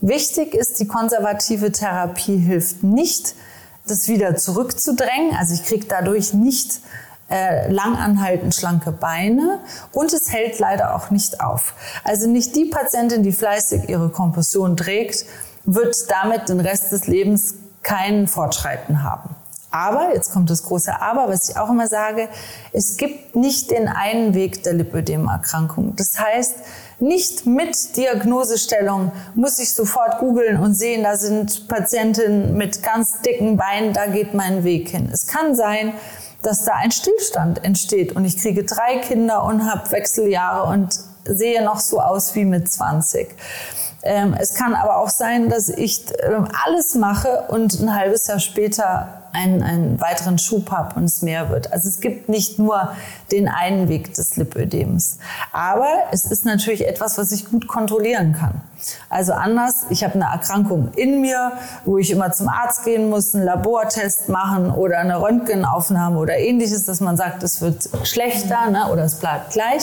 Wichtig 0.00 0.54
ist, 0.54 0.80
die 0.80 0.86
konservative 0.86 1.72
Therapie 1.72 2.36
hilft 2.36 2.82
nicht, 2.82 3.34
das 3.86 4.08
wieder 4.08 4.36
zurückzudrängen. 4.36 5.34
Also 5.38 5.54
ich 5.54 5.64
kriege 5.64 5.86
dadurch 5.88 6.34
nicht 6.34 6.80
äh, 7.28 7.70
langanhaltend 7.70 8.54
schlanke 8.54 8.92
Beine 8.92 9.60
und 9.92 10.12
es 10.12 10.32
hält 10.32 10.58
leider 10.58 10.94
auch 10.94 11.10
nicht 11.10 11.40
auf. 11.40 11.74
Also 12.04 12.28
nicht 12.28 12.54
die 12.54 12.66
Patientin, 12.66 13.22
die 13.22 13.32
fleißig 13.32 13.88
ihre 13.88 14.10
Kompression 14.10 14.76
trägt, 14.76 15.26
wird 15.64 15.96
damit 16.08 16.48
den 16.48 16.60
Rest 16.60 16.92
des 16.92 17.06
Lebens 17.06 17.54
keinen 17.82 18.28
Fortschreiten 18.28 19.02
haben. 19.02 19.34
Aber, 19.70 20.14
jetzt 20.14 20.32
kommt 20.32 20.48
das 20.48 20.62
große 20.62 21.02
Aber, 21.02 21.28
was 21.28 21.50
ich 21.50 21.56
auch 21.58 21.68
immer 21.68 21.86
sage, 21.86 22.28
es 22.72 22.96
gibt 22.96 23.36
nicht 23.36 23.70
den 23.70 23.88
einen 23.88 24.32
Weg 24.32 24.62
der 24.62 24.72
Lipödemerkrankung. 24.72 25.94
Das 25.96 26.18
heißt, 26.18 26.54
nicht 26.98 27.44
mit 27.44 27.96
Diagnosestellung 27.96 29.12
muss 29.34 29.58
ich 29.58 29.74
sofort 29.74 30.18
googeln 30.18 30.58
und 30.58 30.74
sehen, 30.74 31.02
da 31.02 31.16
sind 31.16 31.68
Patientinnen 31.68 32.56
mit 32.56 32.82
ganz 32.82 33.20
dicken 33.20 33.56
Beinen, 33.58 33.92
da 33.92 34.06
geht 34.06 34.32
mein 34.32 34.64
Weg 34.64 34.88
hin. 34.88 35.10
Es 35.12 35.26
kann 35.26 35.54
sein, 35.54 35.92
dass 36.46 36.64
da 36.64 36.74
ein 36.74 36.92
Stillstand 36.92 37.64
entsteht 37.64 38.14
und 38.14 38.24
ich 38.24 38.38
kriege 38.38 38.62
drei 38.62 38.98
Kinder 38.98 39.42
und 39.44 39.68
habe 39.68 39.90
Wechseljahre 39.90 40.68
und 40.70 40.96
sehe 41.24 41.64
noch 41.64 41.80
so 41.80 42.00
aus 42.00 42.36
wie 42.36 42.44
mit 42.44 42.70
20. 42.70 43.28
Ähm, 44.04 44.36
es 44.38 44.54
kann 44.54 44.74
aber 44.74 44.98
auch 44.98 45.08
sein, 45.08 45.48
dass 45.48 45.68
ich 45.68 46.08
äh, 46.20 46.40
alles 46.64 46.94
mache 46.94 47.46
und 47.48 47.80
ein 47.80 47.92
halbes 47.92 48.28
Jahr 48.28 48.38
später 48.38 49.24
einen, 49.36 49.62
einen 49.62 50.00
weiteren 50.00 50.38
Schub 50.38 50.70
habe 50.70 50.96
und 50.96 51.04
es 51.04 51.22
mehr 51.22 51.50
wird. 51.50 51.72
Also 51.72 51.88
es 51.88 52.00
gibt 52.00 52.28
nicht 52.28 52.58
nur 52.58 52.92
den 53.30 53.48
einen 53.48 53.88
Weg 53.88 54.14
des 54.14 54.36
Lipödems. 54.36 55.18
Aber 55.52 55.86
es 56.10 56.24
ist 56.24 56.44
natürlich 56.44 56.86
etwas, 56.86 57.18
was 57.18 57.32
ich 57.32 57.50
gut 57.50 57.68
kontrollieren 57.68 58.32
kann. 58.32 58.62
Also 59.08 59.32
anders, 59.32 59.86
ich 59.90 60.04
habe 60.04 60.14
eine 60.14 60.24
Erkrankung 60.24 60.90
in 60.96 61.20
mir, 61.20 61.52
wo 61.84 61.98
ich 61.98 62.10
immer 62.10 62.32
zum 62.32 62.48
Arzt 62.48 62.84
gehen 62.84 63.10
muss, 63.10 63.34
einen 63.34 63.44
Labortest 63.44 64.28
machen 64.28 64.70
oder 64.70 64.98
eine 64.98 65.20
Röntgenaufnahme 65.20 66.18
oder 66.18 66.36
ähnliches, 66.36 66.84
dass 66.84 67.00
man 67.00 67.16
sagt, 67.16 67.42
es 67.42 67.60
wird 67.60 67.88
schlechter 68.04 68.70
ne, 68.70 68.90
oder 68.90 69.04
es 69.04 69.16
bleibt 69.16 69.52
gleich. 69.52 69.82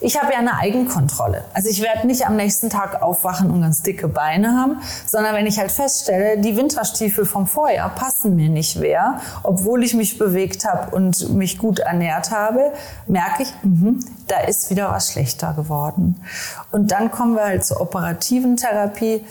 Ich 0.00 0.16
habe 0.20 0.32
ja 0.32 0.38
eine 0.38 0.56
Eigenkontrolle. 0.56 1.44
Also 1.54 1.68
ich 1.70 1.82
werde 1.82 2.06
nicht 2.06 2.24
am 2.24 2.36
nächsten 2.36 2.70
Tag 2.70 3.02
aufwachen 3.02 3.50
und 3.50 3.62
ganz 3.62 3.82
dicke 3.82 4.06
Beine 4.06 4.56
haben, 4.56 4.80
sondern 5.06 5.34
wenn 5.34 5.46
ich 5.46 5.58
halt 5.58 5.72
feststelle, 5.72 6.38
die 6.38 6.56
Winterstiefel 6.56 7.24
vom 7.24 7.48
Vorjahr 7.48 7.92
passen 7.92 8.36
mir 8.36 8.48
nicht 8.48 8.76
mehr, 8.76 9.20
obwohl 9.42 9.82
ich 9.82 9.94
mich 9.94 10.16
bewegt 10.16 10.64
habe 10.64 10.94
und 10.94 11.34
mich 11.34 11.58
gut 11.58 11.80
ernährt 11.80 12.30
habe, 12.30 12.72
merke 13.08 13.42
ich, 13.42 13.52
mh, 13.64 13.94
da 14.28 14.38
ist 14.42 14.70
wieder 14.70 14.92
was 14.92 15.10
schlechter 15.10 15.52
geworden. 15.54 16.22
Und 16.70 16.92
dann 16.92 17.10
kommen 17.10 17.34
wir 17.34 17.46
halt 17.46 17.64
zur 17.64 17.80
operativen 17.80 18.56
Therapie. 18.56 19.24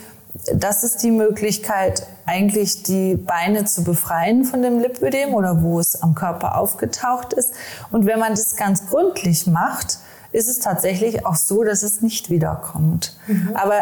Das 0.53 0.83
ist 0.83 1.01
die 1.01 1.11
Möglichkeit, 1.11 2.05
eigentlich 2.25 2.83
die 2.83 3.15
Beine 3.15 3.63
zu 3.63 3.85
befreien 3.85 4.43
von 4.43 4.61
dem 4.61 4.79
Lipödem 4.79 5.33
oder 5.33 5.63
wo 5.63 5.79
es 5.79 6.01
am 6.01 6.13
Körper 6.13 6.57
aufgetaucht 6.57 7.31
ist. 7.31 7.53
Und 7.89 8.05
wenn 8.05 8.19
man 8.19 8.31
das 8.33 8.57
ganz 8.57 8.85
gründlich 8.87 9.47
macht, 9.47 9.99
ist 10.37 10.47
es 10.47 10.59
tatsächlich 10.59 11.25
auch 11.25 11.35
so, 11.35 11.63
dass 11.63 11.81
es 11.81 12.01
nicht 12.01 12.29
wiederkommt. 12.29 13.17
Mhm. 13.25 13.55
Aber 13.55 13.79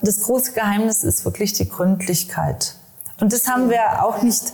das 0.00 0.20
große 0.22 0.52
Geheimnis 0.52 1.04
ist 1.04 1.24
wirklich 1.24 1.52
die 1.52 1.68
Gründlichkeit. 1.68 2.74
Und 3.20 3.32
das 3.32 3.46
haben 3.46 3.68
wir 3.68 4.02
auch 4.02 4.22
nicht, 4.22 4.52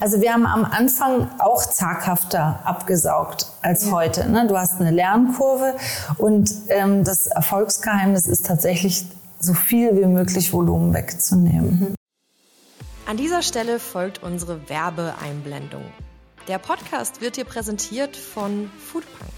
also 0.00 0.20
wir 0.20 0.32
haben 0.32 0.46
am 0.46 0.64
Anfang 0.64 1.28
auch 1.38 1.64
zaghafter 1.64 2.60
abgesaugt 2.64 3.48
als 3.60 3.86
ja. 3.86 3.92
heute. 3.92 4.30
Ne? 4.30 4.46
Du 4.46 4.56
hast 4.56 4.80
eine 4.80 4.90
Lernkurve 4.90 5.74
und 6.16 6.50
ähm, 6.68 7.04
das 7.04 7.26
Erfolgsgeheimnis 7.26 8.26
ist 8.26 8.46
tatsächlich 8.46 9.04
so 9.40 9.52
viel 9.52 9.94
wie 9.94 10.06
möglich 10.06 10.52
Volumen 10.52 10.94
wegzunehmen. 10.94 11.80
Mhm. 11.80 11.94
An 13.06 13.16
dieser 13.16 13.42
Stelle 13.42 13.78
folgt 13.78 14.22
unsere 14.22 14.68
Werbeeinblendung. 14.68 15.84
Der 16.46 16.58
Podcast 16.58 17.20
wird 17.20 17.36
dir 17.36 17.44
präsentiert 17.44 18.16
von 18.16 18.70
Foodpunk. 18.90 19.37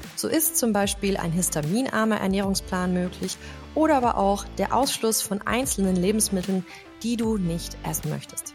So 0.21 0.27
ist 0.27 0.55
zum 0.55 0.71
Beispiel 0.71 1.17
ein 1.17 1.31
histaminarmer 1.31 2.17
Ernährungsplan 2.17 2.93
möglich 2.93 3.37
oder 3.73 3.97
aber 3.97 4.17
auch 4.17 4.45
der 4.59 4.75
Ausschluss 4.75 5.23
von 5.23 5.41
einzelnen 5.47 5.95
Lebensmitteln, 5.95 6.63
die 7.01 7.17
du 7.17 7.39
nicht 7.39 7.75
essen 7.83 8.11
möchtest. 8.11 8.53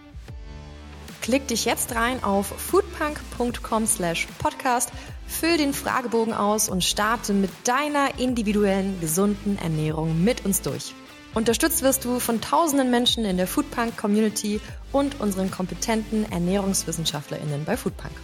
Klick 1.22 1.48
dich 1.48 1.64
jetzt 1.64 1.96
rein 1.96 2.22
auf 2.22 2.46
foodpunk.com/podcast, 2.46 4.92
füll 5.26 5.56
den 5.56 5.74
Fragebogen 5.74 6.34
aus 6.34 6.68
und 6.68 6.84
starte 6.84 7.32
mit 7.32 7.50
deiner 7.64 8.20
individuellen 8.20 9.00
gesunden 9.00 9.58
Ernährung 9.58 10.22
mit 10.22 10.44
uns 10.44 10.62
durch. 10.62 10.94
Unterstützt 11.34 11.82
wirst 11.82 12.04
du 12.04 12.20
von 12.20 12.40
tausenden 12.40 12.92
Menschen 12.92 13.24
in 13.24 13.38
der 13.38 13.48
Foodpunk 13.48 13.96
Community 13.96 14.60
und 14.92 15.20
unseren 15.20 15.50
kompetenten 15.50 16.30
Ernährungswissenschaftlerinnen 16.30 17.64
bei 17.64 17.76
Foodpunk. 17.76 18.14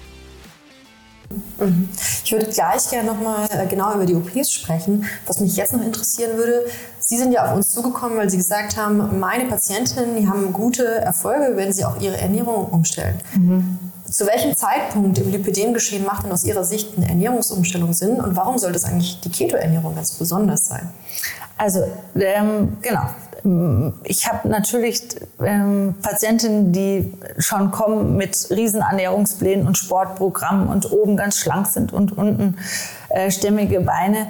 Mhm. 1.59 1.89
Ich 2.25 2.33
würde 2.33 2.47
gleich 2.47 2.91
gerne 2.91 3.13
nochmal 3.13 3.49
äh, 3.51 3.67
genau 3.67 3.95
über 3.95 4.07
die 4.07 4.15
OPs 4.15 4.51
sprechen. 4.51 5.05
Was 5.27 5.41
mich 5.41 5.57
jetzt 5.57 5.73
noch 5.73 5.83
interessieren 5.83 6.37
würde, 6.37 6.65
Sie 6.99 7.19
sind 7.19 7.33
ja 7.33 7.45
auf 7.45 7.57
uns 7.57 7.71
zugekommen, 7.71 8.17
weil 8.17 8.31
Sie 8.31 8.37
gesagt 8.37 8.77
haben, 8.77 9.19
meine 9.19 9.47
Patientinnen, 9.47 10.17
die 10.17 10.29
haben 10.29 10.53
gute 10.53 10.87
Erfolge, 10.87 11.57
wenn 11.57 11.73
sie 11.73 11.85
auch 11.85 12.01
ihre 12.01 12.17
Ernährung 12.17 12.67
umstellen. 12.67 13.21
Mhm. 13.35 13.79
Zu 14.09 14.27
welchem 14.27 14.57
Zeitpunkt 14.57 15.19
im 15.19 15.31
Lipidem-Geschehen 15.31 16.05
macht 16.05 16.25
denn 16.25 16.33
aus 16.33 16.45
Ihrer 16.45 16.65
Sicht 16.65 16.97
eine 16.97 17.09
Ernährungsumstellung 17.09 17.93
Sinn 17.95 18.21
und 18.21 18.37
warum 18.37 18.59
sollte 18.59 18.77
es 18.77 18.85
eigentlich 18.85 19.21
die 19.21 19.31
Keto-Ernährung 19.31 19.95
ganz 19.95 20.13
besonders 20.13 20.67
sein? 20.67 20.91
Also 21.57 21.87
ähm, 22.15 22.77
genau, 22.83 23.09
ich 24.05 24.29
habe 24.29 24.49
natürlich 24.49 25.03
ähm, 25.45 25.95
Patientinnen, 26.01 26.73
die 26.73 27.13
schon 27.39 27.73
kommen 27.73 28.17
mit 28.17 28.47
Riesenernährungsplänen 28.51 29.67
und 29.67 29.77
Sportprogrammen 29.77 30.69
und 30.69 30.93
oben 30.93 31.17
ganz 31.17 31.39
schlank 31.39 31.67
sind 31.67 31.93
und 31.93 32.17
unten 32.17 32.57
äh, 33.13 33.31
stämmige 33.31 33.81
Beine. 33.81 34.29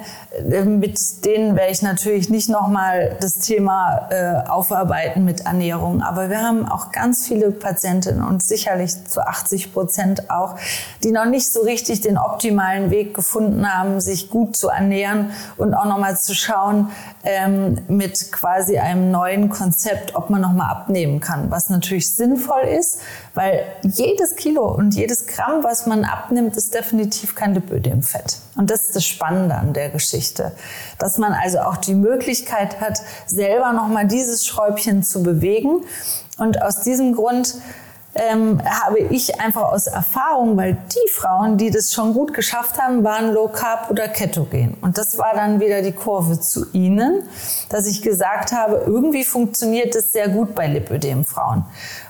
Äh, 0.49 0.63
mit 0.63 0.99
denen 1.25 1.55
werde 1.55 1.71
ich 1.71 1.81
natürlich 1.81 2.29
nicht 2.29 2.49
nochmal 2.49 3.15
das 3.21 3.39
Thema 3.39 4.07
äh, 4.09 4.49
aufarbeiten 4.49 5.23
mit 5.25 5.45
Ernährung. 5.45 6.01
Aber 6.01 6.29
wir 6.29 6.41
haben 6.41 6.67
auch 6.67 6.91
ganz 6.91 7.27
viele 7.27 7.51
Patientinnen 7.51 8.23
und 8.23 8.43
sicherlich 8.43 9.05
zu 9.05 9.21
80 9.21 9.73
Prozent 9.73 10.29
auch, 10.29 10.55
die 11.03 11.11
noch 11.11 11.25
nicht 11.25 11.51
so 11.51 11.61
richtig 11.61 12.01
den 12.01 12.17
optimalen 12.17 12.91
Weg 12.91 13.13
gefunden 13.13 13.71
haben, 13.71 14.01
sich 14.01 14.29
gut 14.29 14.55
zu 14.55 14.69
ernähren 14.69 15.31
und 15.57 15.73
auch 15.73 15.85
nochmal 15.85 16.17
zu 16.17 16.33
schauen 16.33 16.89
ähm, 17.23 17.79
mit 17.87 18.31
quasi 18.31 18.77
einem 18.77 19.11
neuen 19.11 19.49
Konzept, 19.49 20.15
ob 20.15 20.29
man 20.29 20.41
nochmal 20.41 20.69
abnehmen 20.69 21.19
kann. 21.19 21.51
Was 21.51 21.69
natürlich 21.69 22.13
sinnvoll 22.13 22.63
ist, 22.63 22.99
weil 23.33 23.65
jedes 23.83 24.35
Kilo 24.35 24.65
und 24.65 24.95
jedes 24.95 25.27
Gramm, 25.27 25.63
was 25.63 25.85
man 25.85 26.03
abnimmt, 26.03 26.57
ist 26.57 26.73
definitiv 26.73 27.35
kein 27.35 27.53
Lipödemfett. 27.53 28.42
Und 28.55 28.69
das 28.69 28.87
ist 28.87 28.95
das 28.95 29.05
Spannende 29.05 29.55
an 29.55 29.73
der 29.73 29.89
Geschichte, 29.89 30.51
dass 30.99 31.17
man 31.17 31.33
also 31.33 31.59
auch 31.59 31.77
die 31.77 31.95
Möglichkeit 31.95 32.79
hat, 32.81 32.99
selber 33.25 33.73
nochmal 33.73 34.07
dieses 34.07 34.45
Schräubchen 34.45 35.03
zu 35.03 35.23
bewegen. 35.23 35.83
Und 36.37 36.61
aus 36.61 36.81
diesem 36.81 37.15
Grund 37.15 37.55
ähm, 38.15 38.61
habe 38.63 38.99
ich 38.99 39.39
einfach 39.39 39.71
aus 39.71 39.87
Erfahrung, 39.87 40.55
weil 40.55 40.77
die 40.91 41.11
Frauen, 41.11 41.57
die 41.57 41.71
das 41.71 41.91
schon 41.91 42.13
gut 42.13 42.33
geschafft 42.33 42.79
haben, 42.79 43.03
waren 43.03 43.33
Low 43.33 43.47
Carb 43.47 43.89
oder 43.89 44.07
Ketogen. 44.07 44.77
Und 44.81 44.97
das 44.97 45.17
war 45.17 45.33
dann 45.33 45.59
wieder 45.59 45.81
die 45.81 45.93
Kurve 45.93 46.39
zu 46.39 46.71
ihnen, 46.73 47.23
dass 47.69 47.87
ich 47.87 48.01
gesagt 48.01 48.51
habe, 48.51 48.83
irgendwie 48.85 49.23
funktioniert 49.23 49.95
das 49.95 50.11
sehr 50.11 50.29
gut 50.29 50.53
bei 50.53 50.67
Lipödem-Frauen. 50.67 51.65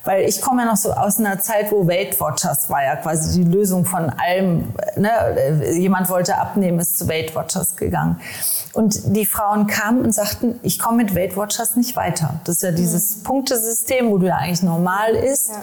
Weil 0.06 0.28
ich 0.28 0.42
komme 0.42 0.64
ja 0.64 0.68
noch 0.68 0.78
so 0.78 0.92
aus 0.92 1.18
einer 1.18 1.40
Zeit, 1.40 1.72
wo 1.72 1.88
Weight 1.88 2.20
Watchers 2.20 2.70
war 2.70 2.84
ja 2.84 2.98
quasi 2.98 3.42
die 3.42 3.50
Lösung 3.50 3.86
von 3.86 4.10
allem. 4.10 4.74
Ne? 4.98 5.10
Jemand 5.78 6.10
wollte 6.10 6.38
abnehmen, 6.38 6.80
ist 6.80 6.98
zu 6.98 7.08
Weight 7.08 7.34
Watchers 7.36 7.78
gegangen. 7.78 8.20
Und 8.74 9.16
die 9.16 9.26
Frauen 9.26 9.68
kamen 9.68 10.02
und 10.02 10.14
sagten, 10.14 10.60
ich 10.62 10.78
komme 10.78 10.98
mit 10.98 11.16
Weight 11.16 11.38
Watchers 11.38 11.78
nicht 11.78 11.96
weiter. 11.96 12.42
Das 12.44 12.58
ist 12.58 12.64
ja 12.64 12.72
dieses 12.72 13.18
mhm. 13.18 13.24
Punktesystem, 13.24 14.10
wo 14.10 14.18
du 14.18 14.28
ja 14.28 14.38
eigentlich 14.38 14.64
normal 14.64 15.12
ist. 15.16 15.50
Ja. 15.50 15.62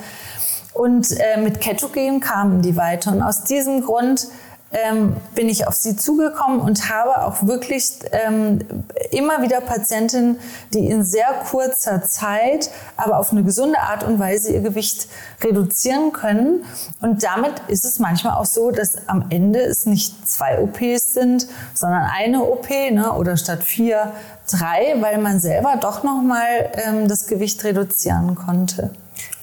Und 0.73 1.11
äh, 1.11 1.38
mit 1.38 1.61
Ketogen 1.61 2.20
kamen 2.20 2.62
die 2.62 2.76
weiter. 2.76 3.12
Und 3.12 3.23
aus 3.23 3.44
diesem 3.44 3.82
Grund 3.82 4.28
ähm, 4.72 5.16
bin 5.34 5.48
ich 5.48 5.66
auf 5.66 5.74
sie 5.74 5.96
zugekommen 5.96 6.60
und 6.60 6.88
habe 6.90 7.22
auch 7.22 7.44
wirklich 7.46 7.98
ähm, 8.12 8.60
immer 9.10 9.42
wieder 9.42 9.60
Patientinnen, 9.60 10.38
die 10.72 10.86
in 10.86 11.04
sehr 11.04 11.28
kurzer 11.50 12.04
Zeit, 12.04 12.70
aber 12.96 13.18
auf 13.18 13.32
eine 13.32 13.42
gesunde 13.42 13.80
Art 13.80 14.04
und 14.04 14.20
Weise 14.20 14.52
ihr 14.52 14.60
Gewicht 14.60 15.08
reduzieren 15.42 16.12
können. 16.12 16.64
Und 17.00 17.24
damit 17.24 17.54
ist 17.66 17.84
es 17.84 17.98
manchmal 17.98 18.34
auch 18.34 18.46
so, 18.46 18.70
dass 18.70 19.08
am 19.08 19.26
Ende 19.30 19.60
es 19.60 19.86
nicht 19.86 20.28
zwei 20.28 20.60
OPs 20.60 21.14
sind, 21.14 21.48
sondern 21.74 22.04
eine 22.04 22.42
OP 22.42 22.70
ne, 22.70 23.12
oder 23.12 23.36
statt 23.36 23.64
vier 23.64 24.12
drei, 24.48 24.96
weil 25.00 25.18
man 25.18 25.40
selber 25.40 25.76
doch 25.80 26.04
noch 26.04 26.22
mal 26.22 26.70
ähm, 26.74 27.08
das 27.08 27.26
Gewicht 27.26 27.64
reduzieren 27.64 28.36
konnte. 28.36 28.90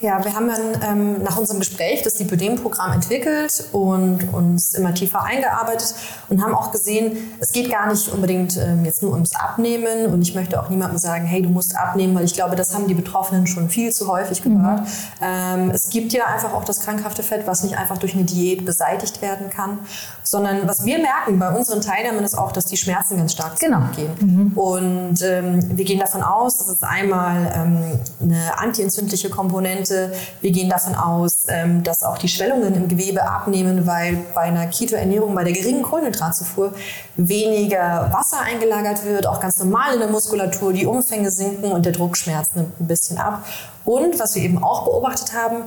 Ja, 0.00 0.24
wir 0.24 0.32
haben 0.32 0.46
dann 0.46 0.80
ähm, 0.88 1.22
nach 1.24 1.36
unserem 1.38 1.58
Gespräch 1.58 2.02
das 2.02 2.20
Lipödem-Programm 2.20 2.92
entwickelt 2.92 3.64
und 3.72 4.32
uns 4.32 4.74
immer 4.74 4.94
tiefer 4.94 5.24
eingearbeitet 5.24 5.92
und 6.28 6.40
haben 6.40 6.54
auch 6.54 6.70
gesehen, 6.70 7.16
es 7.40 7.50
geht 7.50 7.68
gar 7.68 7.88
nicht 7.88 8.08
unbedingt 8.08 8.56
ähm, 8.56 8.84
jetzt 8.84 9.02
nur 9.02 9.12
ums 9.12 9.34
Abnehmen 9.34 10.06
und 10.06 10.22
ich 10.22 10.36
möchte 10.36 10.62
auch 10.62 10.68
niemandem 10.68 10.98
sagen, 10.98 11.24
hey, 11.24 11.42
du 11.42 11.48
musst 11.48 11.76
abnehmen, 11.76 12.14
weil 12.14 12.24
ich 12.24 12.34
glaube, 12.34 12.54
das 12.54 12.74
haben 12.74 12.86
die 12.86 12.94
Betroffenen 12.94 13.48
schon 13.48 13.70
viel 13.70 13.92
zu 13.92 14.06
häufig 14.06 14.40
gehört. 14.42 14.82
Mhm. 14.82 14.86
Ähm, 15.20 15.70
es 15.70 15.90
gibt 15.90 16.12
ja 16.12 16.26
einfach 16.26 16.54
auch 16.54 16.64
das 16.64 16.80
krankhafte 16.80 17.24
Fett, 17.24 17.48
was 17.48 17.64
nicht 17.64 17.76
einfach 17.76 17.98
durch 17.98 18.14
eine 18.14 18.22
Diät 18.22 18.64
beseitigt 18.64 19.20
werden 19.20 19.50
kann, 19.50 19.80
sondern 20.30 20.68
was 20.68 20.84
wir 20.84 20.98
merken 20.98 21.38
bei 21.38 21.48
unseren 21.48 21.80
Teilnehmern 21.80 22.22
ist 22.22 22.36
auch, 22.36 22.52
dass 22.52 22.66
die 22.66 22.76
Schmerzen 22.76 23.16
ganz 23.16 23.32
stark 23.32 23.58
genau. 23.58 23.80
zurückgehen. 23.80 24.12
Mhm. 24.20 24.58
Und 24.58 25.22
ähm, 25.22 25.76
wir 25.76 25.86
gehen 25.86 25.98
davon 25.98 26.22
aus, 26.22 26.58
dass 26.58 26.68
es 26.68 26.82
einmal 26.82 27.50
ähm, 27.56 27.98
eine 28.20 28.58
antientzündliche 28.58 29.30
Komponente. 29.30 30.12
Wir 30.42 30.50
gehen 30.50 30.68
davon 30.68 30.94
aus, 30.94 31.46
ähm, 31.48 31.82
dass 31.82 32.02
auch 32.02 32.18
die 32.18 32.28
Schwellungen 32.28 32.74
im 32.74 32.88
Gewebe 32.88 33.22
abnehmen, 33.22 33.86
weil 33.86 34.18
bei 34.34 34.42
einer 34.42 34.66
Keto-Ernährung, 34.66 35.34
bei 35.34 35.44
der 35.44 35.54
geringen 35.54 35.82
Kohlenhydratzufuhr 35.82 36.74
weniger 37.16 38.10
Wasser 38.12 38.40
eingelagert 38.40 39.06
wird, 39.06 39.26
auch 39.26 39.40
ganz 39.40 39.58
normal 39.58 39.94
in 39.94 40.00
der 40.00 40.10
Muskulatur, 40.10 40.74
die 40.74 40.84
Umfänge 40.84 41.30
sinken 41.30 41.72
und 41.72 41.86
der 41.86 41.92
Druckschmerz 41.92 42.54
nimmt 42.54 42.78
ein 42.78 42.86
bisschen 42.86 43.16
ab. 43.16 43.46
Und 43.86 44.20
was 44.20 44.34
wir 44.34 44.42
eben 44.42 44.62
auch 44.62 44.84
beobachtet 44.84 45.32
haben, 45.32 45.62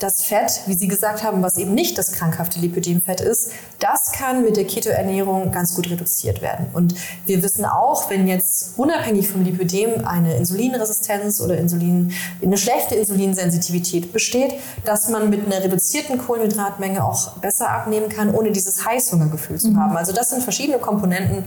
das 0.00 0.24
Fett, 0.24 0.62
wie 0.66 0.74
Sie 0.74 0.88
gesagt 0.88 1.22
haben, 1.22 1.42
was 1.42 1.58
eben 1.58 1.74
nicht 1.74 1.98
das 1.98 2.12
krankhafte 2.12 2.58
Lipidemfett 2.58 3.20
ist, 3.20 3.52
das 3.78 4.12
kann 4.12 4.42
mit 4.42 4.56
der 4.56 4.64
Ketoernährung 4.64 5.52
ganz 5.52 5.74
gut 5.74 5.90
reduziert 5.90 6.42
werden. 6.42 6.66
Und 6.72 6.94
wir 7.26 7.42
wissen 7.42 7.64
auch, 7.64 8.10
wenn 8.10 8.26
jetzt 8.26 8.78
unabhängig 8.78 9.28
vom 9.28 9.44
Lipidem 9.44 10.06
eine 10.06 10.36
Insulinresistenz 10.36 11.40
oder 11.40 11.58
Insulin, 11.58 12.12
eine 12.42 12.56
schlechte 12.56 12.94
Insulinsensitivität 12.94 14.12
besteht, 14.12 14.54
dass 14.84 15.08
man 15.10 15.30
mit 15.30 15.46
einer 15.46 15.62
reduzierten 15.62 16.18
Kohlenhydratmenge 16.18 17.04
auch 17.04 17.36
besser 17.36 17.70
abnehmen 17.70 18.08
kann, 18.08 18.34
ohne 18.34 18.52
dieses 18.52 18.86
Heißhungergefühl 18.86 19.60
zu 19.60 19.68
mhm. 19.68 19.80
haben. 19.80 19.96
Also 19.96 20.12
das 20.12 20.30
sind 20.30 20.42
verschiedene 20.42 20.78
Komponenten, 20.78 21.44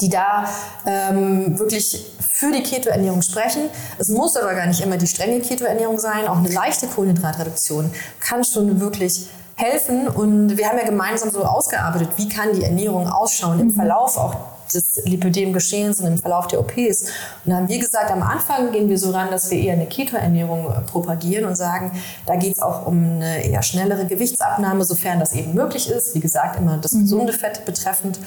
die 0.00 0.08
da 0.08 0.48
ähm, 0.86 1.58
wirklich 1.58 2.12
für 2.20 2.50
die 2.50 2.62
Ketoernährung 2.62 3.22
sprechen. 3.22 3.62
Es 3.98 4.08
muss 4.08 4.36
aber 4.36 4.54
gar 4.54 4.66
nicht 4.66 4.80
immer 4.80 4.96
die 4.96 5.06
strenge 5.06 5.40
Ketoernährung 5.40 5.98
sein. 5.98 6.26
Auch 6.26 6.38
eine 6.38 6.48
leichte 6.48 6.86
Kohlenhydratreduktion 6.86 7.90
kann 8.20 8.44
schon 8.44 8.80
wirklich 8.80 9.28
helfen. 9.56 10.08
Und 10.08 10.56
wir 10.56 10.68
haben 10.68 10.78
ja 10.78 10.84
gemeinsam 10.84 11.30
so 11.30 11.44
ausgearbeitet, 11.44 12.10
wie 12.16 12.28
kann 12.28 12.52
die 12.54 12.64
Ernährung 12.64 13.08
ausschauen 13.08 13.60
im 13.60 13.68
mhm. 13.68 13.74
Verlauf 13.74 14.16
auch 14.16 14.36
des 14.72 15.04
Lipödem-Geschehens 15.04 16.00
und 16.00 16.06
im 16.06 16.18
Verlauf 16.18 16.46
der 16.48 16.60
OPs. 16.60 17.02
Und 17.44 17.50
da 17.50 17.56
haben 17.56 17.68
wir 17.68 17.78
gesagt, 17.78 18.10
am 18.10 18.22
Anfang 18.22 18.72
gehen 18.72 18.88
wir 18.88 18.98
so 18.98 19.10
ran, 19.10 19.30
dass 19.30 19.50
wir 19.50 19.58
eher 19.58 19.74
eine 19.74 19.86
Ketoernährung 19.86 20.72
äh, 20.72 20.80
propagieren 20.80 21.44
und 21.44 21.54
sagen, 21.54 21.92
da 22.26 22.36
geht 22.36 22.56
es 22.56 22.62
auch 22.62 22.86
um 22.86 22.96
eine 22.96 23.44
eher 23.44 23.62
schnellere 23.62 24.06
Gewichtsabnahme, 24.06 24.84
sofern 24.84 25.20
das 25.20 25.32
eben 25.34 25.54
möglich 25.54 25.88
ist. 25.88 26.14
Wie 26.14 26.20
gesagt, 26.20 26.58
immer 26.58 26.78
das 26.78 26.92
mhm. 26.92 27.02
gesunde 27.02 27.32
Fett 27.32 27.64
betreffend 27.64 28.18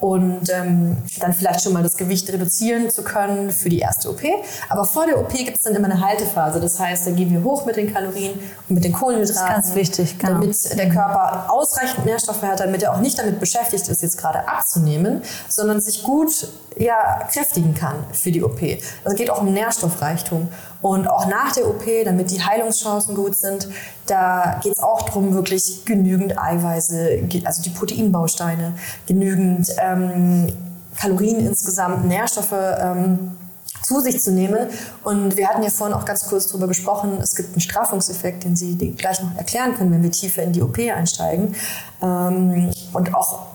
und 0.00 0.50
ähm, 0.50 0.96
dann 1.20 1.32
vielleicht 1.32 1.62
schon 1.62 1.72
mal 1.72 1.82
das 1.82 1.96
Gewicht 1.96 2.30
reduzieren 2.30 2.90
zu 2.90 3.02
können 3.02 3.50
für 3.50 3.68
die 3.68 3.78
erste 3.78 4.10
OP. 4.10 4.20
Aber 4.68 4.84
vor 4.84 5.06
der 5.06 5.18
OP 5.18 5.32
gibt 5.32 5.56
es 5.56 5.64
dann 5.64 5.74
immer 5.74 5.90
eine 5.90 6.00
Haltephase. 6.00 6.60
Das 6.60 6.78
heißt, 6.78 7.06
da 7.06 7.10
gehen 7.12 7.30
wir 7.30 7.42
hoch 7.42 7.64
mit 7.64 7.76
den 7.76 7.92
Kalorien 7.92 8.34
und 8.68 8.74
mit 8.74 8.84
den 8.84 8.92
Kohlenhydraten. 8.92 9.34
Das 9.34 9.66
ist 9.66 9.74
ganz 9.74 9.74
wichtig, 9.74 10.18
genau. 10.18 10.34
Damit 10.34 10.78
der 10.78 10.88
Körper 10.88 11.50
ausreichend 11.50 12.04
Nährstoffe 12.04 12.42
hat, 12.42 12.60
damit 12.60 12.82
er 12.82 12.94
auch 12.94 13.00
nicht 13.00 13.18
damit 13.18 13.40
beschäftigt 13.40 13.88
ist, 13.88 14.02
jetzt 14.02 14.18
gerade 14.18 14.46
abzunehmen, 14.48 15.22
sondern 15.48 15.80
sich 15.80 16.02
gut 16.02 16.48
ja, 16.78 17.26
kräftigen 17.32 17.74
kann 17.74 18.04
für 18.12 18.30
die 18.30 18.42
OP. 18.42 18.60
Also 19.04 19.16
geht 19.16 19.30
auch 19.30 19.40
um 19.40 19.52
Nährstoffreichtum. 19.52 20.48
Und 20.82 21.08
auch 21.08 21.26
nach 21.26 21.52
der 21.52 21.66
OP, 21.68 21.84
damit 22.04 22.30
die 22.30 22.42
Heilungschancen 22.42 23.14
gut 23.14 23.34
sind, 23.34 23.68
da 24.06 24.60
geht 24.62 24.72
es 24.72 24.78
auch 24.78 25.02
darum, 25.02 25.34
wirklich 25.34 25.84
genügend 25.84 26.38
Eiweiße, 26.38 27.28
also 27.44 27.62
die 27.62 27.70
Proteinbausteine, 27.70 28.74
genügend 29.06 29.68
ähm, 29.92 30.52
Kalorien 30.98 31.40
insgesamt, 31.40 32.06
Nährstoffe 32.06 32.52
ähm, 32.52 33.36
zu 33.82 34.00
sich 34.00 34.20
zu 34.20 34.32
nehmen. 34.32 34.68
Und 35.04 35.36
wir 35.36 35.48
hatten 35.48 35.62
ja 35.62 35.70
vorhin 35.70 35.94
auch 35.94 36.04
ganz 36.04 36.26
kurz 36.28 36.48
darüber 36.48 36.66
gesprochen, 36.66 37.18
es 37.22 37.36
gibt 37.36 37.52
einen 37.52 37.60
Straffungseffekt, 37.60 38.44
den 38.44 38.56
Sie 38.56 38.76
gleich 38.76 39.22
noch 39.22 39.36
erklären 39.36 39.74
können, 39.74 39.92
wenn 39.92 40.02
wir 40.02 40.10
tiefer 40.10 40.42
in 40.42 40.52
die 40.52 40.62
OP 40.62 40.78
einsteigen. 40.78 41.54
Ähm, 42.02 42.70
und 42.92 43.14
auch 43.14 43.45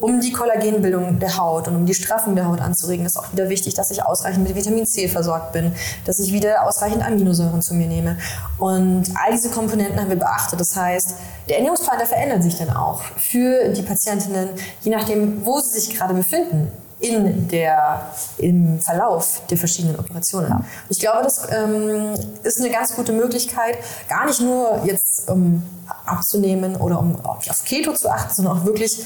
um 0.00 0.20
die 0.20 0.32
Kollagenbildung 0.32 1.18
der 1.18 1.36
Haut 1.36 1.68
und 1.68 1.76
um 1.76 1.86
die 1.86 1.94
Straffung 1.94 2.34
der 2.34 2.46
Haut 2.46 2.60
anzuregen, 2.60 3.04
ist 3.04 3.18
auch 3.18 3.32
wieder 3.32 3.48
wichtig, 3.48 3.74
dass 3.74 3.90
ich 3.90 4.02
ausreichend 4.02 4.46
mit 4.46 4.56
Vitamin 4.56 4.86
C 4.86 5.08
versorgt 5.08 5.52
bin, 5.52 5.72
dass 6.04 6.18
ich 6.18 6.32
wieder 6.32 6.66
ausreichend 6.66 7.04
Aminosäuren 7.04 7.62
zu 7.62 7.74
mir 7.74 7.86
nehme. 7.86 8.16
Und 8.58 9.04
all 9.14 9.32
diese 9.32 9.50
Komponenten 9.50 10.00
haben 10.00 10.08
wir 10.08 10.16
beachtet. 10.16 10.60
Das 10.60 10.74
heißt, 10.74 11.14
der 11.48 11.58
Ernährungsplan, 11.58 11.98
der 11.98 12.06
verändert 12.06 12.42
sich 12.42 12.56
dann 12.56 12.70
auch 12.70 13.02
für 13.18 13.68
die 13.68 13.82
Patientinnen, 13.82 14.48
je 14.80 14.90
nachdem, 14.90 15.44
wo 15.44 15.60
sie 15.60 15.80
sich 15.80 15.96
gerade 15.96 16.14
befinden 16.14 16.70
in 17.00 17.48
der, 17.48 18.10
im 18.38 18.78
Verlauf 18.80 19.42
der 19.48 19.56
verschiedenen 19.56 19.98
Operationen. 19.98 20.64
Ich 20.90 21.00
glaube, 21.00 21.22
das 21.22 21.48
ähm, 21.50 22.14
ist 22.42 22.60
eine 22.60 22.70
ganz 22.70 22.94
gute 22.94 23.12
Möglichkeit, 23.12 23.78
gar 24.08 24.26
nicht 24.26 24.40
nur 24.40 24.82
jetzt 24.84 25.28
um 25.30 25.62
abzunehmen 26.04 26.76
oder 26.76 27.00
um 27.00 27.18
auf 27.24 27.64
Keto 27.64 27.92
zu 27.94 28.10
achten, 28.10 28.34
sondern 28.34 28.58
auch 28.58 28.64
wirklich 28.64 29.04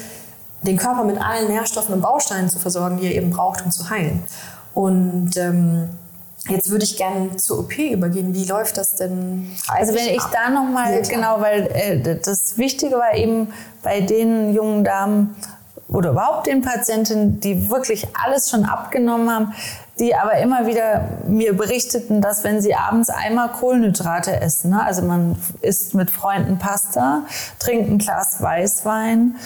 den 0.66 0.76
Körper 0.76 1.04
mit 1.04 1.20
allen 1.20 1.48
Nährstoffen 1.48 1.94
und 1.94 2.00
Bausteinen 2.00 2.48
zu 2.48 2.58
versorgen, 2.58 2.98
die 2.98 3.06
er 3.06 3.14
eben 3.14 3.30
braucht, 3.30 3.64
um 3.64 3.70
zu 3.70 3.88
heilen. 3.90 4.22
Und 4.74 5.36
ähm, 5.36 5.88
Jetzt 6.46 6.70
würde 6.70 6.84
ich 6.84 6.98
gerne 6.98 7.36
zur 7.38 7.60
OP 7.60 7.78
übergehen. 7.78 8.34
Wie 8.34 8.44
läuft 8.44 8.76
das 8.76 8.96
denn? 8.96 9.50
Also 9.66 9.94
wenn 9.94 10.08
ich 10.08 10.20
ab? 10.20 10.30
da 10.30 10.50
nochmal, 10.50 10.92
ja, 10.92 11.00
genau, 11.00 11.40
weil 11.40 11.68
äh, 11.72 12.18
das 12.20 12.58
Wichtige 12.58 12.96
war 12.96 13.14
eben 13.14 13.48
bei 13.82 14.02
den 14.02 14.52
jungen 14.52 14.84
Damen 14.84 15.34
oder 15.88 16.10
überhaupt 16.10 16.46
den 16.46 16.60
Patienten, 16.60 17.40
die 17.40 17.70
wirklich 17.70 18.06
alles 18.22 18.50
schon 18.50 18.66
abgenommen 18.66 19.30
haben, 19.30 19.54
die 19.98 20.14
aber 20.14 20.38
immer 20.38 20.66
wieder 20.66 21.08
mir 21.28 21.56
berichteten, 21.56 22.20
dass 22.20 22.42
wenn 22.42 22.60
sie 22.60 22.74
abends 22.74 23.10
einmal 23.10 23.50
Kohlenhydrate 23.50 24.40
essen, 24.40 24.70
ne, 24.70 24.84
also 24.84 25.02
man 25.02 25.36
isst 25.60 25.94
mit 25.94 26.10
Freunden 26.10 26.58
Pasta, 26.58 27.22
trinkt 27.60 27.90
ein 27.90 27.98
Glas 27.98 28.42
Weißwein, 28.42 29.36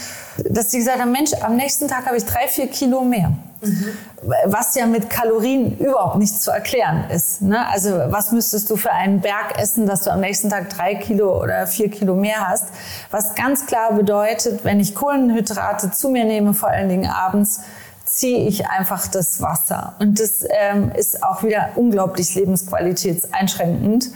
dass 0.49 0.71
sie 0.71 0.79
gesagt 0.79 1.01
haben, 1.01 1.13
Mensch, 1.13 1.33
am 1.43 1.57
nächsten 1.57 1.87
Tag 1.87 2.07
habe 2.07 2.17
ich 2.17 2.25
drei, 2.25 2.49
vier 2.49 2.69
Kilo 2.69 3.03
mehr. 3.03 3.33
Mhm. 3.61 3.89
Was 4.47 4.75
ja 4.77 4.87
mit 4.87 5.11
Kalorien 5.11 5.77
überhaupt 5.79 6.17
nicht 6.17 6.41
zu 6.41 6.51
erklären 6.53 7.11
ist. 7.11 7.43
Ne? 7.43 7.67
Also 7.69 7.91
was 8.07 8.31
müsstest 8.31 8.71
du 8.71 8.77
für 8.77 8.93
einen 8.93 9.21
Berg 9.21 9.59
essen, 9.59 9.87
dass 9.87 10.03
du 10.03 10.13
am 10.13 10.21
nächsten 10.21 10.49
Tag 10.49 10.71
drei 10.71 10.95
Kilo 10.95 11.43
oder 11.43 11.67
vier 11.67 11.91
Kilo 11.91 12.15
mehr 12.15 12.49
hast? 12.49 12.67
Was 13.11 13.35
ganz 13.35 13.67
klar 13.67 13.93
bedeutet, 13.93 14.65
wenn 14.65 14.79
ich 14.79 14.95
Kohlenhydrate 14.95 15.91
zu 15.91 16.09
mir 16.09 16.25
nehme, 16.25 16.55
vor 16.55 16.69
allen 16.69 16.89
Dingen 16.89 17.11
abends, 17.11 17.61
ziehe 18.19 18.49
ich 18.49 18.67
einfach 18.67 19.07
das 19.07 19.41
Wasser. 19.41 19.95
Und 20.01 20.19
das 20.19 20.45
ähm, 20.51 20.91
ist 20.97 21.23
auch 21.23 21.45
wieder 21.45 21.71
unglaublich 21.77 22.35
lebensqualitätseinschränkend. 22.35 24.11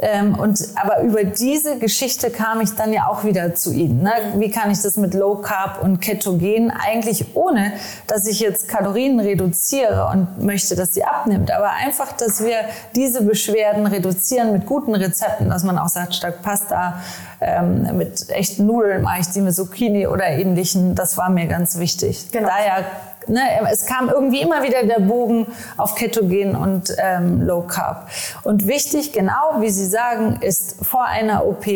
Ähm, 0.00 0.38
und, 0.38 0.60
aber 0.76 1.02
über 1.02 1.24
diese 1.24 1.78
Geschichte 1.78 2.30
kam 2.30 2.60
ich 2.60 2.70
dann 2.74 2.92
ja 2.92 3.08
auch 3.08 3.24
wieder 3.24 3.54
zu 3.54 3.72
Ihnen. 3.72 4.02
Ne? 4.02 4.12
Wie 4.36 4.50
kann 4.50 4.70
ich 4.70 4.80
das 4.80 4.96
mit 4.96 5.14
Low 5.14 5.36
Carb 5.36 5.82
und 5.82 6.00
Ketogen 6.00 6.70
eigentlich 6.70 7.34
ohne, 7.34 7.72
dass 8.06 8.26
ich 8.26 8.38
jetzt 8.38 8.68
Kalorien 8.68 9.18
reduziere 9.18 10.08
und 10.12 10.44
möchte, 10.44 10.76
dass 10.76 10.94
sie 10.94 11.04
abnimmt, 11.04 11.50
aber 11.50 11.70
einfach, 11.70 12.12
dass 12.12 12.44
wir 12.44 12.58
diese 12.94 13.22
Beschwerden 13.22 13.86
reduzieren 13.86 14.52
mit 14.52 14.66
guten 14.66 14.94
Rezepten, 14.94 15.48
dass 15.50 15.64
man 15.64 15.78
auch 15.78 15.88
sagt, 15.88 16.14
statt 16.14 16.42
Pasta 16.42 17.00
ähm, 17.40 17.96
mit 17.96 18.30
echten 18.30 18.66
Nudeln 18.66 19.02
mache 19.02 19.20
ich 19.20 19.28
die 19.28 19.40
mit 19.40 19.54
Zucchini 19.54 20.06
oder 20.06 20.26
ähnlichen. 20.26 20.94
Das 20.94 21.16
war 21.16 21.28
mir 21.28 21.46
ganz 21.46 21.78
wichtig. 21.78 22.30
Genau. 22.30 22.48
Daher 22.48 22.84
Ne, 23.28 23.40
es 23.70 23.86
kam 23.86 24.08
irgendwie 24.08 24.40
immer 24.40 24.62
wieder 24.62 24.82
der 24.84 25.00
Bogen 25.00 25.46
auf 25.76 25.94
Ketogen 25.94 26.56
und 26.56 26.94
ähm, 26.98 27.42
Low 27.42 27.62
Carb. 27.62 28.08
Und 28.42 28.66
wichtig, 28.66 29.12
genau 29.12 29.60
wie 29.60 29.70
Sie 29.70 29.86
sagen, 29.86 30.38
ist 30.40 30.76
vor 30.84 31.04
einer 31.04 31.44
OP 31.46 31.66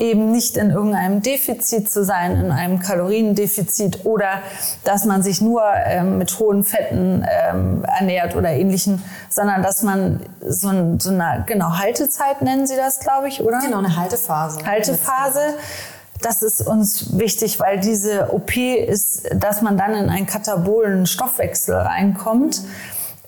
eben 0.00 0.32
nicht 0.32 0.56
in 0.56 0.70
irgendeinem 0.70 1.22
Defizit 1.22 1.90
zu 1.90 2.04
sein, 2.04 2.36
in 2.36 2.50
einem 2.50 2.80
Kaloriendefizit 2.80 4.04
oder 4.04 4.40
dass 4.82 5.04
man 5.04 5.22
sich 5.22 5.40
nur 5.40 5.62
ähm, 5.84 6.18
mit 6.18 6.38
hohen 6.38 6.64
Fetten 6.64 7.24
ähm, 7.28 7.84
ernährt 7.84 8.34
oder 8.34 8.50
ähnlichen, 8.50 9.02
sondern 9.28 9.62
dass 9.62 9.82
man 9.82 10.20
so, 10.40 10.68
ein, 10.68 10.98
so 10.98 11.10
eine 11.10 11.44
genau 11.46 11.78
Haltezeit 11.78 12.42
nennen 12.42 12.66
Sie 12.66 12.76
das, 12.76 13.00
glaube 13.00 13.28
ich, 13.28 13.42
oder? 13.42 13.60
Genau, 13.60 13.78
eine 13.78 13.94
Haltephase. 13.96 14.64
Haltephase 14.64 15.40
das 16.22 16.42
ist 16.42 16.66
uns 16.66 17.18
wichtig, 17.18 17.60
weil 17.60 17.80
diese 17.80 18.32
OP 18.32 18.56
ist, 18.56 19.28
dass 19.34 19.62
man 19.62 19.76
dann 19.76 19.94
in 19.94 20.08
einen 20.10 20.26
katabolen 20.26 21.06
Stoffwechsel 21.06 21.74
reinkommt. 21.74 22.62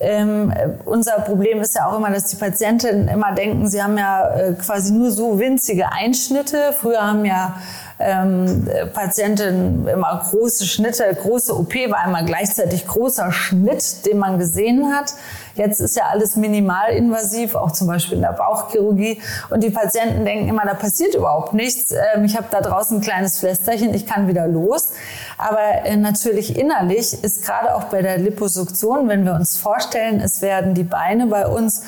Ähm, 0.00 0.52
unser 0.85 1.20
Problem 1.20 1.61
ist 1.61 1.76
ja 1.76 1.87
auch 1.87 1.96
immer, 1.96 2.11
dass 2.11 2.24
die 2.24 2.37
Patientinnen 2.37 3.07
immer 3.07 3.33
denken, 3.33 3.68
sie 3.68 3.81
haben 3.81 3.96
ja 3.96 4.35
äh, 4.35 4.52
quasi 4.55 4.92
nur 4.92 5.12
so 5.12 5.38
winzige 5.38 5.92
Einschnitte. 5.92 6.74
Früher 6.76 7.00
haben 7.07 7.24
ja 7.24 7.57
ähm, 8.00 8.68
Patientinnen 8.92 9.87
immer 9.87 10.26
große 10.28 10.66
Schnitte, 10.66 11.05
große 11.22 11.57
OP 11.57 11.72
war 11.88 12.05
immer 12.07 12.24
gleichzeitig 12.24 12.87
großer 12.87 13.31
Schnitt, 13.31 14.05
den 14.05 14.18
man 14.18 14.40
gesehen 14.40 14.92
hat. 14.92 15.14
Jetzt 15.54 15.80
ist 15.80 15.96
ja 15.96 16.04
alles 16.10 16.36
minimalinvasiv, 16.36 17.54
auch 17.54 17.72
zum 17.72 17.88
Beispiel 17.88 18.16
in 18.16 18.22
der 18.22 18.32
Bauchchirurgie. 18.32 19.20
Und 19.50 19.62
die 19.62 19.70
Patienten 19.70 20.24
denken 20.24 20.48
immer, 20.48 20.64
da 20.64 20.74
passiert 20.74 21.14
überhaupt 21.14 21.52
nichts. 21.52 21.92
Ähm, 21.92 22.24
ich 22.24 22.36
habe 22.36 22.46
da 22.50 22.60
draußen 22.60 22.98
ein 22.98 23.00
kleines 23.00 23.38
Pflästerchen, 23.38 23.94
ich 23.94 24.06
kann 24.06 24.28
wieder 24.28 24.46
los. 24.46 24.90
Aber 25.38 25.84
äh, 25.84 25.96
natürlich 25.96 26.58
innerlich 26.58 27.22
ist 27.22 27.44
gerade 27.44 27.74
auch 27.74 27.84
bei 27.84 28.02
der 28.02 28.18
Liposuktion, 28.18 29.08
wenn 29.08 29.24
wir 29.24 29.34
uns 29.34 29.56
vorstellen, 29.56 30.20
es 30.20 30.42
werden 30.42 30.74
die 30.74 30.84
Beine 30.84 31.26
bei 31.26 31.46
uns 31.46 31.82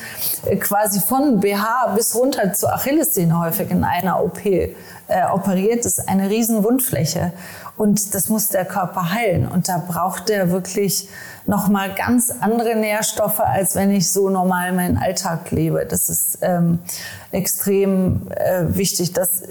äh, 0.45 0.57
quasi 0.57 1.01
von 1.01 1.41
BH 1.41 1.95
bis 1.95 2.15
runter 2.15 2.53
zur 2.53 2.73
Achillessehne 2.73 3.39
häufig 3.39 3.71
in 3.71 3.85
einer 3.85 4.23
OP 4.23 4.41
äh, 5.09 5.25
operiert, 5.33 5.85
ist 5.85 6.09
eine 6.09 6.31
riesen 6.31 6.65
Wundfläche. 6.65 7.33
Und 7.77 8.15
das 8.15 8.29
muss 8.29 8.49
der 8.49 8.65
Körper 8.65 9.13
heilen. 9.13 9.49
Und 9.49 9.69
da 9.69 9.79
braucht 9.79 10.31
er 10.31 10.51
wirklich 10.51 11.09
nochmal 11.47 11.93
ganz 11.95 12.33
andere 12.41 12.77
Nährstoffe, 12.77 13.41
als 13.41 13.75
wenn 13.75 13.91
ich 13.91 14.11
so 14.11 14.31
normal 14.31 14.73
meinen 14.73 14.97
Alltag 14.97 15.51
lebe. 15.51 15.85
Das 15.85 16.09
ist 16.09 16.39
ähm, 16.43 16.79
extrem 17.33 18.29
äh, 18.31 18.65
wichtig. 18.69 19.13
Das 19.13 19.43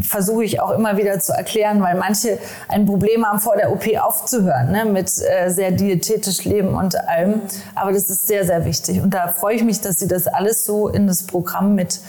versuche 0.00 0.44
ich 0.44 0.60
auch 0.60 0.70
immer 0.70 0.96
wieder 0.96 1.20
zu 1.20 1.32
erklären, 1.32 1.82
weil 1.82 1.96
manche 1.96 2.38
ein 2.68 2.86
Problem 2.86 3.24
haben, 3.26 3.38
vor 3.38 3.56
der 3.56 3.72
OP 3.72 3.86
aufzuhören, 3.98 4.72
ne, 4.72 4.84
mit 4.84 5.10
äh, 5.20 5.50
sehr 5.50 5.70
diätetisch 5.70 6.44
leben 6.44 6.74
und 6.74 6.96
allem. 7.08 7.42
Aber 7.74 7.92
das 7.92 8.08
ist 8.08 8.26
sehr, 8.26 8.44
sehr 8.44 8.64
wichtig. 8.64 9.00
Und 9.02 9.14
da 9.14 9.28
freue 9.28 9.56
ich 9.56 9.64
mich, 9.64 9.80
dass 9.80 9.98
Sie 9.98 10.08
das 10.08 10.26
alles 10.26 10.64
so 10.64 10.88
in 10.88 11.06
das 11.06 11.24
Programm 11.24 11.74
mit 11.74 12.00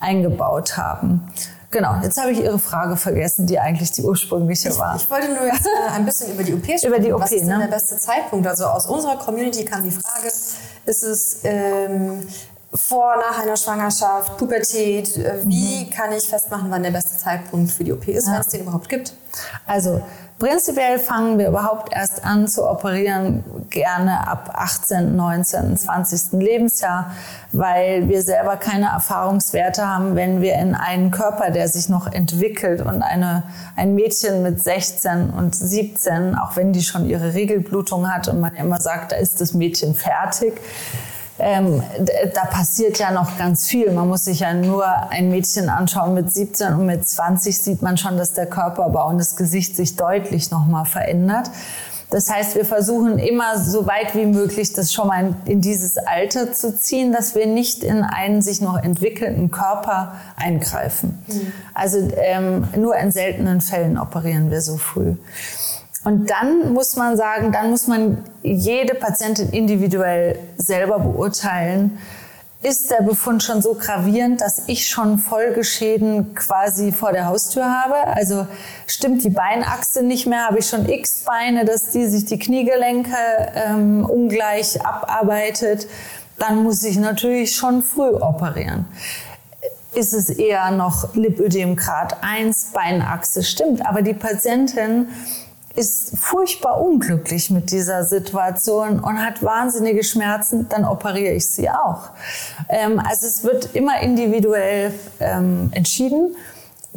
eingebaut 0.00 0.76
haben. 0.76 1.28
Genau, 1.72 1.96
jetzt 2.02 2.20
habe 2.20 2.30
ich 2.30 2.38
Ihre 2.38 2.58
Frage 2.58 2.96
vergessen, 2.96 3.46
die 3.46 3.58
eigentlich 3.58 3.90
die 3.92 4.02
ursprüngliche 4.02 4.68
ich, 4.68 4.78
war. 4.78 4.94
Ich 4.94 5.10
wollte 5.10 5.28
nur 5.28 5.46
jetzt 5.46 5.66
äh, 5.66 5.90
ein 5.90 6.04
bisschen 6.04 6.32
über 6.34 6.42
die 6.42 6.52
OP 6.52 6.64
sprechen. 6.64 6.86
Über 6.86 6.98
die 6.98 7.12
OP, 7.12 7.22
Was 7.22 7.32
ist 7.32 7.40
denn 7.40 7.48
ne? 7.48 7.58
der 7.60 7.74
beste 7.74 7.98
Zeitpunkt? 7.98 8.46
Also 8.46 8.66
aus 8.66 8.86
unserer 8.86 9.16
Community 9.16 9.64
kam 9.64 9.82
die 9.82 9.90
Frage, 9.90 10.26
ist 10.26 11.02
es 11.02 11.38
ähm, 11.44 12.26
vor, 12.74 13.16
nach 13.16 13.42
einer 13.42 13.56
Schwangerschaft, 13.56 14.36
Pubertät? 14.36 15.16
Äh, 15.16 15.38
wie 15.44 15.86
mhm. 15.86 15.90
kann 15.90 16.12
ich 16.12 16.28
festmachen, 16.28 16.70
wann 16.70 16.82
der 16.82 16.90
beste 16.90 17.16
Zeitpunkt 17.18 17.70
für 17.70 17.84
die 17.84 17.92
OP 17.92 18.06
ist, 18.06 18.26
ja. 18.26 18.34
wenn 18.34 18.40
es 18.42 18.48
den 18.48 18.60
überhaupt 18.60 18.90
gibt? 18.90 19.14
Also 19.66 20.02
Prinzipiell 20.42 20.98
fangen 20.98 21.38
wir 21.38 21.46
überhaupt 21.46 21.94
erst 21.94 22.24
an 22.24 22.48
zu 22.48 22.68
operieren, 22.68 23.44
gerne 23.70 24.26
ab 24.26 24.50
18, 24.54 25.14
19, 25.14 25.76
20. 25.76 26.32
Lebensjahr, 26.32 27.12
weil 27.52 28.08
wir 28.08 28.22
selber 28.22 28.56
keine 28.56 28.86
Erfahrungswerte 28.86 29.86
haben, 29.86 30.16
wenn 30.16 30.42
wir 30.42 30.54
in 30.54 30.74
einen 30.74 31.12
Körper, 31.12 31.52
der 31.52 31.68
sich 31.68 31.88
noch 31.88 32.12
entwickelt 32.12 32.80
und 32.80 33.02
eine, 33.02 33.44
ein 33.76 33.94
Mädchen 33.94 34.42
mit 34.42 34.60
16 34.60 35.30
und 35.30 35.54
17, 35.54 36.34
auch 36.34 36.56
wenn 36.56 36.72
die 36.72 36.82
schon 36.82 37.08
ihre 37.08 37.34
Regelblutung 37.34 38.12
hat 38.12 38.26
und 38.26 38.40
man 38.40 38.56
immer 38.56 38.80
sagt, 38.80 39.12
da 39.12 39.16
ist 39.18 39.40
das 39.40 39.54
Mädchen 39.54 39.94
fertig, 39.94 40.54
ähm, 41.42 41.82
da 42.34 42.44
passiert 42.44 42.98
ja 42.98 43.10
noch 43.10 43.36
ganz 43.36 43.66
viel. 43.66 43.90
Man 43.90 44.08
muss 44.08 44.24
sich 44.24 44.40
ja 44.40 44.54
nur 44.54 44.86
ein 45.10 45.28
Mädchen 45.28 45.68
anschauen 45.68 46.14
mit 46.14 46.32
17 46.32 46.74
und 46.74 46.86
mit 46.86 47.06
20 47.06 47.58
sieht 47.58 47.82
man 47.82 47.96
schon, 47.96 48.16
dass 48.16 48.32
der 48.32 48.46
Körperbau 48.46 49.08
und 49.08 49.18
das 49.18 49.36
Gesicht 49.36 49.76
sich 49.76 49.96
deutlich 49.96 50.50
nochmal 50.50 50.84
verändert. 50.84 51.50
Das 52.12 52.30
heißt, 52.30 52.56
wir 52.56 52.66
versuchen 52.66 53.18
immer 53.18 53.58
so 53.58 53.86
weit 53.86 54.14
wie 54.14 54.26
möglich, 54.26 54.74
das 54.74 54.92
schon 54.92 55.08
mal 55.08 55.34
in 55.46 55.62
dieses 55.62 55.96
Alter 55.96 56.52
zu 56.52 56.78
ziehen, 56.78 57.10
dass 57.10 57.34
wir 57.34 57.46
nicht 57.46 57.82
in 57.82 58.02
einen 58.02 58.42
sich 58.42 58.60
noch 58.60 58.76
entwickelnden 58.76 59.50
Körper 59.50 60.12
eingreifen. 60.36 61.24
Mhm. 61.26 61.52
Also 61.72 62.10
ähm, 62.16 62.68
nur 62.76 62.96
in 62.96 63.10
seltenen 63.12 63.62
Fällen 63.62 63.98
operieren 63.98 64.50
wir 64.50 64.60
so 64.60 64.76
früh. 64.76 65.14
Und 66.04 66.30
dann 66.30 66.72
muss 66.72 66.96
man 66.96 67.16
sagen, 67.16 67.52
dann 67.52 67.70
muss 67.70 67.86
man 67.86 68.24
jede 68.42 68.94
Patientin 68.94 69.50
individuell 69.50 70.38
selber 70.56 70.98
beurteilen. 70.98 71.98
Ist 72.60 72.90
der 72.90 73.02
Befund 73.02 73.42
schon 73.42 73.60
so 73.60 73.74
gravierend, 73.74 74.40
dass 74.40 74.62
ich 74.66 74.88
schon 74.88 75.18
Folgeschäden 75.18 76.34
quasi 76.34 76.92
vor 76.92 77.12
der 77.12 77.26
Haustür 77.26 77.64
habe? 77.64 78.06
Also 78.14 78.46
stimmt 78.86 79.24
die 79.24 79.30
Beinachse 79.30 80.02
nicht 80.02 80.26
mehr? 80.26 80.46
Habe 80.46 80.60
ich 80.60 80.68
schon 80.68 80.88
x 80.88 81.24
Beine, 81.24 81.64
dass 81.64 81.90
die 81.90 82.06
sich 82.06 82.24
die 82.24 82.38
Kniegelenke 82.38 83.16
ähm, 83.54 84.04
ungleich 84.04 84.84
abarbeitet? 84.84 85.88
Dann 86.38 86.62
muss 86.62 86.82
ich 86.84 86.98
natürlich 86.98 87.54
schon 87.54 87.82
früh 87.82 88.10
operieren 88.10 88.86
ist 89.94 90.14
es 90.14 90.30
eher 90.30 90.70
noch 90.70 91.14
Lipödem 91.14 91.76
Grad 91.76 92.22
1, 92.22 92.72
Beinachse 92.72 93.42
stimmt. 93.42 93.84
Aber 93.84 94.02
die 94.02 94.14
Patientin 94.14 95.08
ist 95.74 96.18
furchtbar 96.18 96.80
unglücklich 96.80 97.50
mit 97.50 97.70
dieser 97.70 98.04
Situation 98.04 99.00
und 99.00 99.24
hat 99.24 99.42
wahnsinnige 99.42 100.04
Schmerzen, 100.04 100.68
dann 100.68 100.84
operiere 100.84 101.34
ich 101.34 101.46
sie 101.46 101.70
auch. 101.70 102.10
Ähm, 102.68 103.00
also 103.00 103.26
es 103.26 103.44
wird 103.44 103.74
immer 103.74 104.00
individuell 104.00 104.92
ähm, 105.20 105.70
entschieden. 105.72 106.36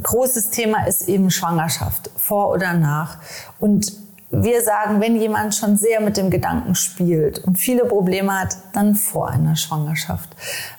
Großes 0.01 0.49
Thema 0.49 0.88
ist 0.88 1.07
eben 1.07 1.31
Schwangerschaft, 1.31 2.09
vor 2.17 2.51
oder 2.51 2.73
nach. 2.73 3.17
Und 3.59 3.93
wir 4.31 4.61
sagen, 4.61 4.99
wenn 4.99 5.15
jemand 5.15 5.55
schon 5.55 5.77
sehr 5.77 6.01
mit 6.01 6.17
dem 6.17 6.29
Gedanken 6.29 6.75
spielt 6.75 7.39
und 7.39 7.57
viele 7.57 7.85
Probleme 7.85 8.38
hat, 8.38 8.57
dann 8.73 8.95
vor 8.95 9.29
einer 9.29 9.55
Schwangerschaft. 9.55 10.29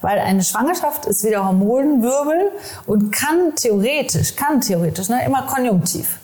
Weil 0.03 0.19
eine 0.19 0.43
Schwangerschaft 0.43 1.07
ist 1.07 1.25
wieder 1.25 1.47
Hormonwirbel 1.47 2.51
und 2.87 3.11
kann 3.13 3.55
theoretisch, 3.55 4.37
kann 4.37 4.61
theoretisch, 4.61 5.09
ne, 5.09 5.25
immer 5.25 5.43
konjunktiv 5.43 6.19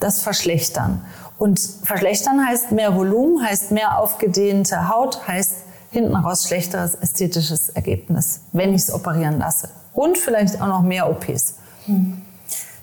das 0.00 0.20
verschlechtern. 0.20 1.04
Und 1.38 1.60
verschlechtern 1.82 2.46
heißt 2.46 2.72
mehr 2.72 2.94
Volumen, 2.96 3.42
heißt 3.42 3.70
mehr 3.70 3.98
aufgedehnte 3.98 4.88
Haut, 4.88 5.26
heißt 5.26 5.54
hinten 5.90 6.14
raus 6.14 6.46
schlechteres 6.46 6.94
ästhetisches 6.96 7.70
Ergebnis, 7.70 8.40
wenn 8.52 8.74
ich 8.74 8.82
es 8.82 8.92
operieren 8.92 9.38
lasse. 9.38 9.70
Und 9.94 10.18
vielleicht 10.18 10.60
auch 10.60 10.66
noch 10.66 10.82
mehr 10.82 11.08
OPs. 11.08 11.54
Mhm. 11.86 12.22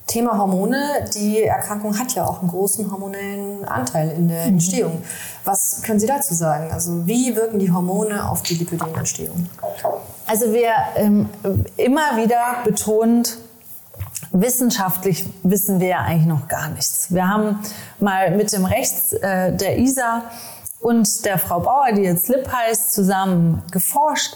Thema 0.07 0.37
Hormone. 0.37 1.05
Die 1.13 1.43
Erkrankung 1.43 1.97
hat 1.99 2.15
ja 2.15 2.25
auch 2.25 2.39
einen 2.39 2.49
großen 2.49 2.89
hormonellen 2.89 3.65
Anteil 3.65 4.09
in 4.09 4.27
der 4.29 4.43
mhm. 4.43 4.53
Entstehung. 4.53 5.03
Was 5.43 5.81
können 5.83 5.99
Sie 5.99 6.07
dazu 6.07 6.33
sagen? 6.33 6.71
Also 6.71 7.05
wie 7.05 7.35
wirken 7.35 7.59
die 7.59 7.71
Hormone 7.71 8.27
auf 8.27 8.41
die 8.41 8.55
Lipödementstehung? 8.55 9.47
Also 10.25 10.51
wir 10.53 10.71
ähm, 10.95 11.29
immer 11.75 12.17
wieder 12.17 12.63
betont, 12.63 13.37
wissenschaftlich 14.31 15.25
wissen 15.43 15.79
wir 15.79 15.87
ja 15.87 15.99
eigentlich 16.01 16.27
noch 16.27 16.47
gar 16.47 16.69
nichts. 16.69 17.07
Wir 17.13 17.27
haben 17.27 17.59
mal 17.99 18.31
mit 18.31 18.51
dem 18.51 18.65
Rechts 18.65 19.13
äh, 19.13 19.53
der 19.53 19.77
ISA 19.77 20.23
und 20.79 21.25
der 21.25 21.37
Frau 21.37 21.59
Bauer, 21.59 21.91
die 21.93 22.01
jetzt 22.01 22.27
Lip 22.27 22.49
heißt, 22.51 22.93
zusammen 22.93 23.63
geforscht 23.71 24.35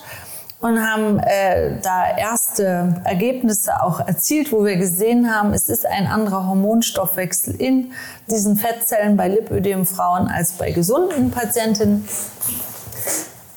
und 0.62 0.80
haben 0.80 1.20
äh, 1.20 1.80
da 1.82 2.18
erste 2.18 3.02
Ergebnisse 3.04 3.82
auch 3.82 4.00
erzielt, 4.00 4.52
wo 4.52 4.64
wir 4.64 4.78
gesehen 4.78 5.34
haben, 5.34 5.54
es 5.54 5.70
ist 5.70 5.86
ein 5.86 6.08
anderer 6.08 6.48
Hormonstoffwechsel 6.48 7.56
in 7.56 7.94
diesen 8.30 8.58
Fettzellen 8.58 9.18
bei 9.18 9.28
Lipödem-Frauen 9.28 10.28
als 10.28 10.54
bei 10.54 10.72
gesunden 10.72 11.32
Patientinnen. 11.32 12.08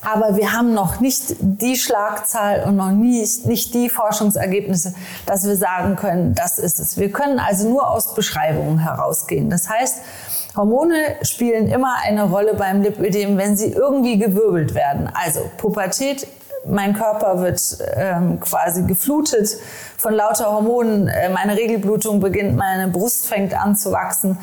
Aber 0.04 0.36
wir 0.36 0.52
haben 0.52 0.74
noch 0.74 1.00
nicht 1.00 1.36
die 1.40 1.76
Schlagzahl 1.76 2.64
und 2.64 2.76
noch 2.76 2.90
nie, 2.90 3.26
nicht 3.44 3.74
die 3.74 3.88
Forschungsergebnisse, 3.88 4.94
dass 5.26 5.46
wir 5.46 5.56
sagen 5.56 5.96
können, 5.96 6.34
das 6.34 6.58
ist 6.58 6.78
es. 6.78 6.96
Wir 6.98 7.10
können 7.10 7.38
also 7.38 7.68
nur 7.68 7.90
aus 7.90 8.14
Beschreibungen 8.14 8.78
herausgehen. 8.78 9.50
Das 9.50 9.68
heißt, 9.68 9.98
Hormone 10.56 11.16
spielen 11.22 11.68
immer 11.68 11.96
eine 12.04 12.24
Rolle 12.24 12.54
beim 12.54 12.82
Lipödem, 12.82 13.38
wenn 13.38 13.56
sie 13.56 13.72
irgendwie 13.72 14.18
gewirbelt 14.18 14.74
werden. 14.74 15.10
Also 15.12 15.40
Pubertät 15.56 16.28
mein 16.66 16.94
Körper 16.94 17.40
wird 17.40 17.60
ähm, 17.94 18.40
quasi 18.40 18.82
geflutet 18.84 19.56
von 19.98 20.14
lauter 20.14 20.46
Hormonen. 20.46 21.08
Äh, 21.08 21.28
meine 21.28 21.56
Regelblutung 21.56 22.20
beginnt, 22.20 22.56
meine 22.56 22.88
Brust 22.88 23.26
fängt 23.26 23.54
an 23.54 23.76
zu 23.76 23.92
wachsen. 23.92 24.38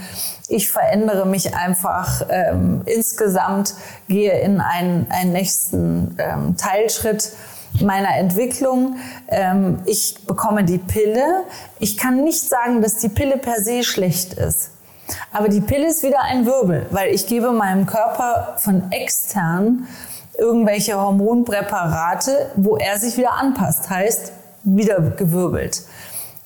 Ich 0.51 0.69
verändere 0.69 1.25
mich 1.25 1.55
einfach 1.55 2.23
ähm, 2.29 2.81
insgesamt, 2.85 3.73
gehe 4.09 4.37
in 4.41 4.59
einen, 4.59 5.07
einen 5.09 5.31
nächsten 5.31 6.17
ähm, 6.19 6.57
Teilschritt 6.57 7.31
meiner 7.79 8.17
Entwicklung. 8.17 8.97
Ähm, 9.29 9.79
ich 9.85 10.25
bekomme 10.27 10.65
die 10.65 10.77
Pille. 10.77 11.45
Ich 11.79 11.97
kann 11.97 12.23
nicht 12.25 12.49
sagen, 12.49 12.81
dass 12.81 12.97
die 12.97 13.07
Pille 13.07 13.37
per 13.37 13.61
se 13.61 13.83
schlecht 13.83 14.33
ist. 14.33 14.71
Aber 15.31 15.47
die 15.47 15.61
Pille 15.61 15.87
ist 15.87 16.03
wieder 16.03 16.21
ein 16.21 16.45
Wirbel, 16.45 16.85
weil 16.91 17.13
ich 17.13 17.27
gebe 17.27 17.51
meinem 17.53 17.85
Körper 17.85 18.55
von 18.57 18.91
extern 18.91 19.87
irgendwelche 20.37 20.99
Hormonpräparate, 20.99 22.51
wo 22.55 22.75
er 22.75 22.99
sich 22.99 23.17
wieder 23.17 23.33
anpasst, 23.33 23.89
heißt 23.89 24.33
wieder 24.63 24.99
gewirbelt. 24.99 25.83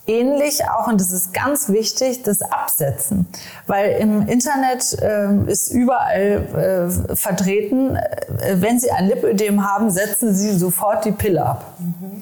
Ähnlich 0.08 0.64
auch, 0.70 0.88
und 0.88 1.02
das 1.02 1.12
ist 1.12 1.34
ganz 1.34 1.70
wichtig, 1.70 2.22
das 2.22 2.44
Absetzen. 2.44 3.28
Weil 3.66 3.98
im 4.00 4.28
Internet 4.28 4.94
äh, 5.02 5.52
ist 5.52 5.72
überall 5.72 6.90
äh, 7.10 7.16
vertreten, 7.16 7.96
äh, 7.96 8.62
wenn 8.62 8.80
Sie 8.80 8.92
ein 8.92 9.08
Lipödem 9.08 9.68
haben, 9.68 9.90
setzen 9.90 10.36
Sie 10.36 10.56
sofort 10.56 11.06
die 11.06 11.12
Pille 11.12 11.44
ab. 11.44 11.74
Mhm. 11.80 12.22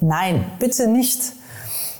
Nein, 0.00 0.44
bitte 0.58 0.88
nicht. 0.88 1.32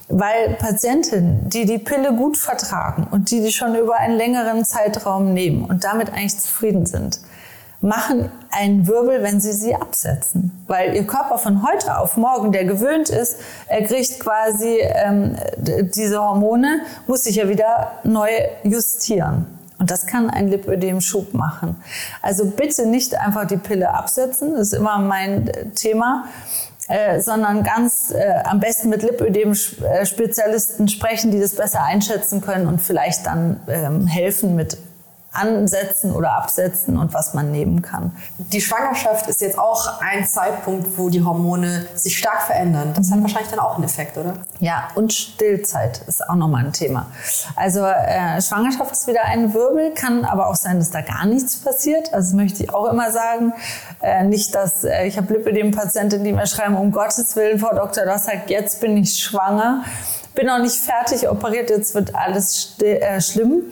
Weil 0.08 0.56
Patientinnen, 0.58 1.48
die 1.48 1.64
die 1.64 1.78
Pille 1.78 2.14
gut 2.14 2.36
vertragen 2.36 3.06
und 3.10 3.30
die 3.30 3.40
die 3.40 3.52
schon 3.52 3.74
über 3.74 3.96
einen 3.96 4.16
längeren 4.18 4.66
Zeitraum 4.66 5.32
nehmen 5.32 5.64
und 5.64 5.84
damit 5.84 6.12
eigentlich 6.12 6.38
zufrieden 6.38 6.84
sind, 6.84 7.20
machen 7.82 8.30
einen 8.50 8.86
Wirbel, 8.86 9.22
wenn 9.22 9.40
sie 9.40 9.52
sie 9.52 9.74
absetzen. 9.74 10.64
Weil 10.68 10.94
ihr 10.94 11.06
Körper 11.06 11.36
von 11.36 11.66
heute 11.66 11.98
auf 11.98 12.16
morgen, 12.16 12.52
der 12.52 12.64
gewöhnt 12.64 13.10
ist, 13.10 13.36
er 13.66 13.84
kriegt 13.84 14.20
quasi 14.20 14.78
ähm, 14.80 15.36
diese 15.56 16.20
Hormone, 16.20 16.80
muss 17.06 17.24
sich 17.24 17.36
ja 17.36 17.48
wieder 17.48 17.92
neu 18.04 18.30
justieren. 18.62 19.46
Und 19.78 19.90
das 19.90 20.06
kann 20.06 20.30
ein 20.30 20.46
Lipödem-Schub 20.46 21.34
machen. 21.34 21.74
Also 22.22 22.46
bitte 22.46 22.86
nicht 22.86 23.18
einfach 23.18 23.48
die 23.48 23.56
Pille 23.56 23.92
absetzen, 23.92 24.52
das 24.52 24.68
ist 24.68 24.74
immer 24.74 24.98
mein 24.98 25.50
Thema. 25.74 26.26
Äh, 26.88 27.20
sondern 27.20 27.62
ganz 27.62 28.10
äh, 28.10 28.42
am 28.44 28.58
besten 28.58 28.88
mit 28.88 29.02
Lipödem-Spezialisten 29.02 30.88
sprechen, 30.88 31.30
die 31.30 31.38
das 31.38 31.54
besser 31.54 31.84
einschätzen 31.84 32.40
können 32.40 32.66
und 32.66 32.82
vielleicht 32.82 33.24
dann 33.24 33.60
ähm, 33.68 34.08
helfen 34.08 34.56
mit 34.56 34.76
ansetzen 35.32 36.12
oder 36.12 36.34
absetzen 36.34 36.98
und 36.98 37.14
was 37.14 37.32
man 37.32 37.50
nehmen 37.50 37.80
kann. 37.80 38.14
Die 38.38 38.60
Schwangerschaft 38.60 39.26
ist 39.28 39.40
jetzt 39.40 39.58
auch 39.58 40.00
ein 40.00 40.26
Zeitpunkt, 40.26 40.98
wo 40.98 41.08
die 41.08 41.24
Hormone 41.24 41.86
sich 41.94 42.18
stark 42.18 42.42
verändern. 42.42 42.92
Das 42.94 43.10
hat 43.10 43.18
mhm. 43.18 43.22
wahrscheinlich 43.22 43.50
dann 43.50 43.60
auch 43.60 43.76
einen 43.76 43.84
Effekt, 43.84 44.18
oder? 44.18 44.34
Ja, 44.60 44.88
und 44.94 45.12
Stillzeit 45.12 46.02
ist 46.06 46.28
auch 46.28 46.34
nochmal 46.34 46.66
ein 46.66 46.72
Thema. 46.72 47.06
Also 47.56 47.80
äh, 47.84 48.40
Schwangerschaft 48.42 48.92
ist 48.92 49.06
wieder 49.06 49.24
ein 49.24 49.54
Wirbel, 49.54 49.92
kann 49.94 50.24
aber 50.24 50.48
auch 50.48 50.56
sein, 50.56 50.78
dass 50.78 50.90
da 50.90 51.00
gar 51.00 51.24
nichts 51.24 51.56
passiert. 51.56 52.12
Also 52.12 52.30
das 52.30 52.34
möchte 52.34 52.62
ich 52.62 52.74
auch 52.74 52.90
immer 52.90 53.10
sagen. 53.10 53.54
Äh, 54.02 54.24
nicht, 54.24 54.54
dass 54.54 54.84
äh, 54.84 55.06
ich 55.06 55.16
habe 55.16 55.32
Lipidem-Patientinnen, 55.32 56.24
die 56.24 56.32
mir 56.32 56.46
schreiben, 56.46 56.76
um 56.76 56.92
Gottes 56.92 57.34
Willen, 57.36 57.58
Frau 57.58 57.74
Doktor, 57.74 58.04
das 58.04 58.26
sagt, 58.26 58.50
jetzt 58.50 58.80
bin 58.80 58.96
ich 58.98 59.16
schwanger 59.22 59.84
bin 60.34 60.46
noch 60.46 60.58
nicht 60.58 60.76
fertig 60.76 61.28
operiert, 61.28 61.70
jetzt 61.70 61.94
wird 61.94 62.14
alles 62.14 62.76
äh, 62.80 63.20
schlimm. 63.20 63.64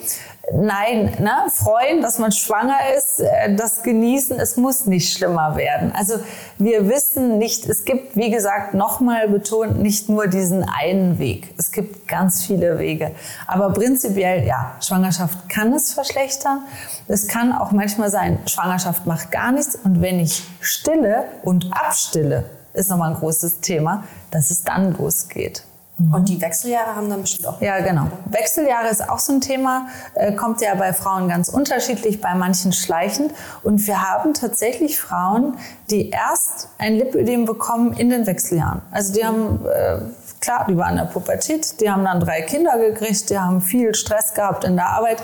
Nein, 0.52 1.16
ne? 1.20 1.48
freuen, 1.52 2.02
dass 2.02 2.18
man 2.18 2.32
schwanger 2.32 2.78
ist, 2.96 3.20
äh, 3.20 3.54
das 3.54 3.82
genießen, 3.82 4.40
es 4.40 4.56
muss 4.56 4.86
nicht 4.86 5.12
schlimmer 5.12 5.54
werden. 5.56 5.92
Also 5.94 6.14
wir 6.58 6.88
wissen 6.88 7.38
nicht, 7.38 7.66
es 7.66 7.84
gibt, 7.84 8.16
wie 8.16 8.30
gesagt, 8.30 8.74
nochmal 8.74 9.28
betont, 9.28 9.80
nicht 9.80 10.08
nur 10.08 10.26
diesen 10.26 10.64
einen 10.64 11.18
Weg. 11.18 11.54
Es 11.56 11.70
gibt 11.70 12.08
ganz 12.08 12.44
viele 12.44 12.78
Wege. 12.78 13.12
Aber 13.46 13.72
prinzipiell, 13.72 14.44
ja, 14.44 14.74
Schwangerschaft 14.80 15.48
kann 15.48 15.72
es 15.72 15.92
verschlechtern. 15.92 16.62
Es 17.06 17.28
kann 17.28 17.52
auch 17.52 17.70
manchmal 17.70 18.10
sein, 18.10 18.38
Schwangerschaft 18.46 19.06
macht 19.06 19.30
gar 19.30 19.52
nichts. 19.52 19.76
Und 19.76 20.00
wenn 20.00 20.18
ich 20.18 20.42
stille 20.60 21.26
und 21.44 21.70
abstille, 21.72 22.44
ist 22.72 22.90
nochmal 22.90 23.10
ein 23.10 23.18
großes 23.18 23.60
Thema, 23.60 24.04
dass 24.30 24.50
es 24.50 24.64
dann 24.64 24.96
losgeht. 24.96 25.64
Mhm. 26.00 26.14
Und 26.14 26.28
die 26.28 26.40
Wechseljahre 26.40 26.96
haben 26.96 27.10
dann 27.10 27.20
bestimmt 27.20 27.46
auch. 27.46 27.60
Ja, 27.60 27.80
genau. 27.80 28.06
Wechseljahre 28.26 28.88
ist 28.88 29.08
auch 29.08 29.18
so 29.18 29.32
ein 29.34 29.40
Thema, 29.40 29.88
äh, 30.14 30.32
kommt 30.32 30.60
ja 30.60 30.74
bei 30.74 30.92
Frauen 30.92 31.28
ganz 31.28 31.48
unterschiedlich, 31.48 32.20
bei 32.20 32.34
manchen 32.34 32.72
schleichend. 32.72 33.32
Und 33.62 33.86
wir 33.86 34.00
haben 34.02 34.34
tatsächlich 34.34 34.98
Frauen, 34.98 35.58
die 35.90 36.10
erst 36.10 36.68
ein 36.78 36.94
Lipödem 36.96 37.44
bekommen 37.44 37.92
in 37.92 38.10
den 38.10 38.26
Wechseljahren. 38.26 38.82
Also 38.90 39.12
die 39.12 39.24
haben, 39.24 39.60
äh, 39.66 39.98
klar, 40.40 40.66
die 40.68 40.76
waren 40.76 40.92
in 40.92 40.96
der 40.96 41.04
Pubertät, 41.04 41.80
die 41.80 41.90
haben 41.90 42.04
dann 42.04 42.20
drei 42.20 42.42
Kinder 42.42 42.78
gekriegt, 42.78 43.28
die 43.30 43.38
haben 43.38 43.60
viel 43.60 43.94
Stress 43.94 44.34
gehabt 44.34 44.64
in 44.64 44.76
der 44.76 44.86
Arbeit, 44.86 45.22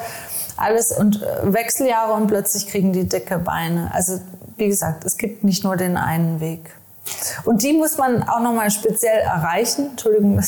alles 0.58 0.92
und 0.92 1.22
äh, 1.22 1.52
Wechseljahre 1.52 2.12
und 2.12 2.26
plötzlich 2.26 2.66
kriegen 2.66 2.92
die 2.92 3.08
dicke 3.08 3.38
Beine. 3.38 3.90
Also 3.94 4.20
wie 4.56 4.68
gesagt, 4.68 5.04
es 5.04 5.16
gibt 5.16 5.44
nicht 5.44 5.64
nur 5.64 5.76
den 5.76 5.96
einen 5.96 6.40
Weg. 6.40 6.70
Und 7.44 7.62
die 7.62 7.72
muss 7.72 7.98
man 7.98 8.22
auch 8.22 8.40
nochmal 8.40 8.70
speziell 8.70 9.20
erreichen. 9.20 9.90
Entschuldigung, 9.90 10.40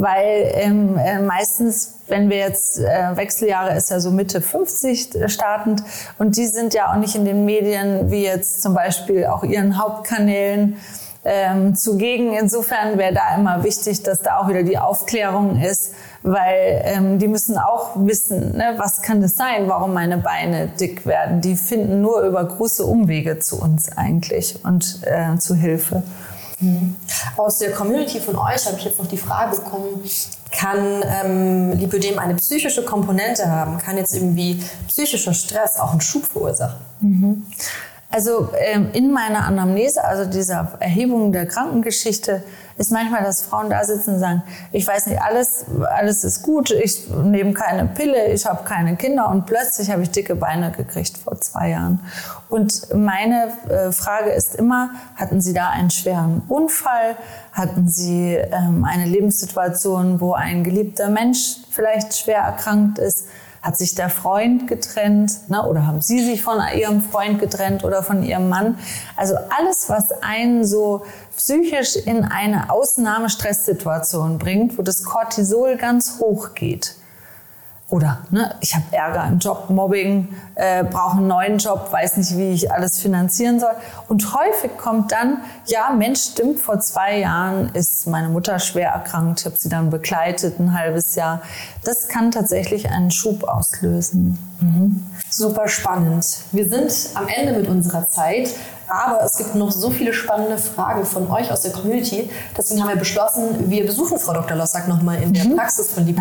weil 0.00 0.50
ähm, 0.54 0.96
äh, 0.96 1.20
meistens, 1.20 1.98
wenn 2.08 2.30
wir 2.30 2.38
jetzt 2.38 2.78
äh, 2.78 3.16
Wechseljahre 3.16 3.76
ist 3.76 3.90
ja 3.90 4.00
so 4.00 4.10
Mitte 4.10 4.40
50 4.40 5.30
startend 5.30 5.82
und 6.18 6.36
die 6.38 6.46
sind 6.46 6.72
ja 6.72 6.90
auch 6.90 6.96
nicht 6.96 7.14
in 7.14 7.26
den 7.26 7.44
Medien 7.44 8.10
wie 8.10 8.24
jetzt 8.24 8.62
zum 8.62 8.74
Beispiel 8.74 9.26
auch 9.26 9.44
ihren 9.44 9.76
Hauptkanälen 9.76 10.78
ähm, 11.24 11.74
zugegen. 11.74 12.32
Insofern 12.32 12.96
wäre 12.96 13.12
da 13.12 13.34
immer 13.36 13.62
wichtig, 13.62 14.02
dass 14.02 14.22
da 14.22 14.38
auch 14.38 14.48
wieder 14.48 14.62
die 14.62 14.78
Aufklärung 14.78 15.60
ist, 15.60 15.92
weil 16.22 16.82
ähm, 16.84 17.18
die 17.18 17.28
müssen 17.28 17.56
auch 17.56 17.92
wissen, 17.96 18.56
ne, 18.56 18.74
was 18.76 19.02
kann 19.02 19.20
das 19.20 19.36
sein, 19.36 19.68
warum 19.68 19.94
meine 19.94 20.18
Beine 20.18 20.68
dick 20.68 21.06
werden. 21.06 21.40
Die 21.40 21.56
finden 21.56 22.02
nur 22.02 22.22
über 22.22 22.44
große 22.44 22.84
Umwege 22.84 23.38
zu 23.38 23.60
uns 23.60 23.96
eigentlich 23.96 24.64
und 24.64 25.00
äh, 25.02 25.38
zu 25.38 25.54
Hilfe. 25.54 26.02
Mhm. 26.60 26.96
Aus 27.36 27.58
der 27.58 27.72
Community 27.72 28.20
von 28.20 28.36
euch 28.36 28.66
habe 28.66 28.76
ich 28.76 28.84
jetzt 28.84 28.98
noch 28.98 29.06
die 29.06 29.16
Frage 29.16 29.56
bekommen, 29.56 30.02
kann 30.52 31.02
ähm, 31.24 31.72
Lipödem 31.78 32.18
eine 32.18 32.34
psychische 32.34 32.84
Komponente 32.84 33.46
haben? 33.46 33.78
Kann 33.78 33.96
jetzt 33.96 34.14
irgendwie 34.14 34.62
psychischer 34.88 35.32
Stress 35.32 35.78
auch 35.78 35.92
einen 35.92 36.00
Schub 36.00 36.24
verursachen? 36.26 36.80
Mhm. 37.00 37.46
Also 38.10 38.50
ähm, 38.58 38.88
in 38.92 39.12
meiner 39.12 39.44
Anamnese, 39.44 40.02
also 40.02 40.28
dieser 40.28 40.72
Erhebung 40.80 41.30
der 41.30 41.46
Krankengeschichte, 41.46 42.42
ist 42.76 42.90
manchmal, 42.90 43.22
dass 43.22 43.42
Frauen 43.42 43.68
da 43.68 43.84
sitzen 43.84 44.14
und 44.14 44.20
sagen, 44.20 44.42
ich 44.72 44.86
weiß 44.86 45.06
nicht, 45.06 45.20
alles, 45.20 45.66
alles 45.90 46.24
ist 46.24 46.42
gut, 46.42 46.70
ich 46.70 47.08
nehme 47.10 47.52
keine 47.52 47.86
Pille, 47.86 48.32
ich 48.32 48.46
habe 48.46 48.64
keine 48.64 48.96
Kinder 48.96 49.28
und 49.28 49.44
plötzlich 49.44 49.90
habe 49.90 50.02
ich 50.02 50.10
dicke 50.10 50.34
Beine 50.34 50.72
gekriegt 50.72 51.18
vor 51.18 51.38
zwei 51.40 51.68
Jahren. 51.70 52.00
Und 52.48 52.92
meine 52.94 53.52
äh, 53.68 53.92
Frage 53.92 54.30
ist 54.30 54.56
immer, 54.56 54.90
hatten 55.14 55.40
Sie 55.40 55.52
da 55.52 55.68
einen 55.68 55.90
schweren 55.90 56.42
Unfall? 56.48 57.16
Hatten 57.52 57.86
Sie 57.86 58.34
ähm, 58.34 58.84
eine 58.84 59.04
Lebenssituation, 59.04 60.20
wo 60.20 60.32
ein 60.32 60.64
geliebter 60.64 61.10
Mensch 61.10 61.58
vielleicht 61.70 62.16
schwer 62.16 62.38
erkrankt 62.38 62.98
ist? 62.98 63.26
Hat 63.62 63.76
sich 63.76 63.94
der 63.94 64.08
Freund 64.08 64.68
getrennt 64.68 65.48
ne? 65.48 65.66
oder 65.66 65.86
haben 65.86 66.00
Sie 66.00 66.24
sich 66.24 66.42
von 66.42 66.58
Ihrem 66.74 67.02
Freund 67.02 67.38
getrennt 67.38 67.84
oder 67.84 68.02
von 68.02 68.22
Ihrem 68.22 68.48
Mann? 68.48 68.78
Also 69.16 69.34
alles, 69.36 69.88
was 69.88 70.10
einen 70.22 70.64
so 70.64 71.04
psychisch 71.36 71.96
in 71.96 72.24
eine 72.24 72.70
Ausnahmestresssituation 72.70 74.38
bringt, 74.38 74.78
wo 74.78 74.82
das 74.82 75.04
Cortisol 75.04 75.76
ganz 75.76 76.18
hoch 76.20 76.54
geht. 76.54 76.94
Oder 77.90 78.18
ne, 78.30 78.54
ich 78.60 78.74
habe 78.74 78.84
Ärger 78.92 79.26
im 79.26 79.38
Job, 79.40 79.68
Mobbing, 79.68 80.28
äh, 80.54 80.84
brauche 80.84 81.18
einen 81.18 81.26
neuen 81.26 81.58
Job, 81.58 81.88
weiß 81.90 82.18
nicht, 82.18 82.36
wie 82.36 82.52
ich 82.52 82.70
alles 82.70 83.00
finanzieren 83.00 83.58
soll. 83.58 83.74
Und 84.06 84.32
häufig 84.32 84.76
kommt 84.78 85.10
dann, 85.10 85.38
ja, 85.66 85.90
Mensch, 85.90 86.20
stimmt, 86.20 86.60
vor 86.60 86.78
zwei 86.78 87.18
Jahren 87.18 87.70
ist 87.74 88.06
meine 88.06 88.28
Mutter 88.28 88.60
schwer 88.60 88.90
erkrankt, 88.90 89.40
ich 89.40 89.46
habe 89.46 89.56
sie 89.58 89.68
dann 89.68 89.90
begleitet 89.90 90.60
ein 90.60 90.78
halbes 90.78 91.16
Jahr. 91.16 91.42
Das 91.82 92.06
kann 92.06 92.30
tatsächlich 92.30 92.88
einen 92.88 93.10
Schub 93.10 93.42
auslösen. 93.42 94.38
Mhm. 94.60 95.04
Super 95.28 95.66
spannend. 95.66 96.26
Wir 96.52 96.68
sind 96.68 96.92
am 97.14 97.26
Ende 97.26 97.58
mit 97.58 97.68
unserer 97.68 98.06
Zeit. 98.08 98.50
Aber 98.90 99.22
es 99.22 99.36
gibt 99.36 99.54
noch 99.54 99.70
so 99.70 99.90
viele 99.90 100.12
spannende 100.12 100.58
Fragen 100.58 101.06
von 101.06 101.30
euch 101.30 101.50
aus 101.52 101.60
der 101.60 101.70
Community. 101.70 102.28
Deswegen 102.58 102.82
haben 102.82 102.88
wir 102.88 102.96
beschlossen, 102.96 103.70
wir 103.70 103.86
besuchen 103.86 104.18
Frau 104.18 104.32
Dr. 104.32 104.56
Lossack 104.56 104.88
nochmal 104.88 105.22
in 105.22 105.32
der 105.32 105.44
mhm. 105.44 105.56
Praxis 105.56 105.92
von 105.92 106.04
Liebe 106.04 106.20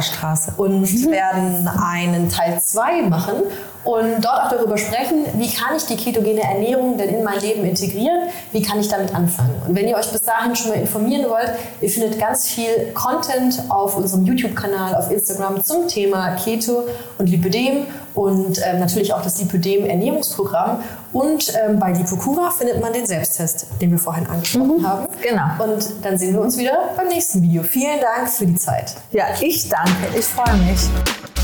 Straße 0.00 0.52
und 0.56 0.80
mhm. 0.80 1.10
werden 1.10 1.68
einen 1.68 2.28
Teil 2.28 2.60
2 2.60 3.02
machen 3.02 3.36
und 3.84 4.22
dort 4.22 4.42
auch 4.42 4.48
darüber 4.50 4.76
sprechen, 4.76 5.24
wie 5.34 5.50
kann 5.50 5.76
ich 5.76 5.84
die 5.84 5.96
ketogene 5.96 6.42
Ernährung 6.42 6.98
denn 6.98 7.08
in 7.08 7.24
mein 7.24 7.40
Leben 7.40 7.64
integrieren, 7.64 8.28
wie 8.52 8.60
kann 8.62 8.80
ich 8.80 8.88
damit 8.88 9.14
anfangen. 9.14 9.54
Und 9.66 9.74
wenn 9.74 9.86
ihr 9.86 9.96
euch 9.96 10.10
bis 10.10 10.22
dahin 10.22 10.54
schon 10.56 10.70
mal 10.72 10.78
informieren 10.78 11.30
wollt, 11.30 11.52
ihr 11.80 11.88
findet 11.88 12.18
ganz 12.18 12.48
viel 12.48 12.92
Content 12.94 13.62
auf 13.68 13.96
unserem 13.96 14.26
YouTube-Kanal, 14.26 14.94
auf 14.96 15.10
Instagram 15.10 15.62
zum 15.64 15.88
Thema 15.88 16.32
Keto 16.32 16.84
und 17.18 17.28
Lipidem 17.28 17.86
und 18.18 18.60
ähm, 18.66 18.80
natürlich 18.80 19.14
auch 19.14 19.22
das 19.22 19.40
Lipidem-Ernährungsprogramm. 19.40 20.82
Und 21.12 21.52
ähm, 21.54 21.78
bei 21.78 21.92
Lipocura 21.92 22.50
findet 22.50 22.80
man 22.80 22.92
den 22.92 23.06
Selbsttest, 23.06 23.68
den 23.80 23.92
wir 23.92 23.98
vorhin 23.98 24.26
angesprochen 24.26 24.78
mhm, 24.78 24.86
haben. 24.86 25.06
Genau. 25.22 25.64
Und 25.64 25.88
dann 26.02 26.18
sehen 26.18 26.34
wir 26.34 26.40
uns 26.40 26.58
wieder 26.58 26.90
beim 26.96 27.06
nächsten 27.06 27.40
Video. 27.42 27.62
Vielen 27.62 28.00
Dank 28.00 28.28
für 28.28 28.44
die 28.44 28.56
Zeit. 28.56 28.96
Ja, 29.12 29.26
ich 29.40 29.68
danke. 29.68 30.18
Ich 30.18 30.24
freue 30.24 30.56
mich. 30.56 31.37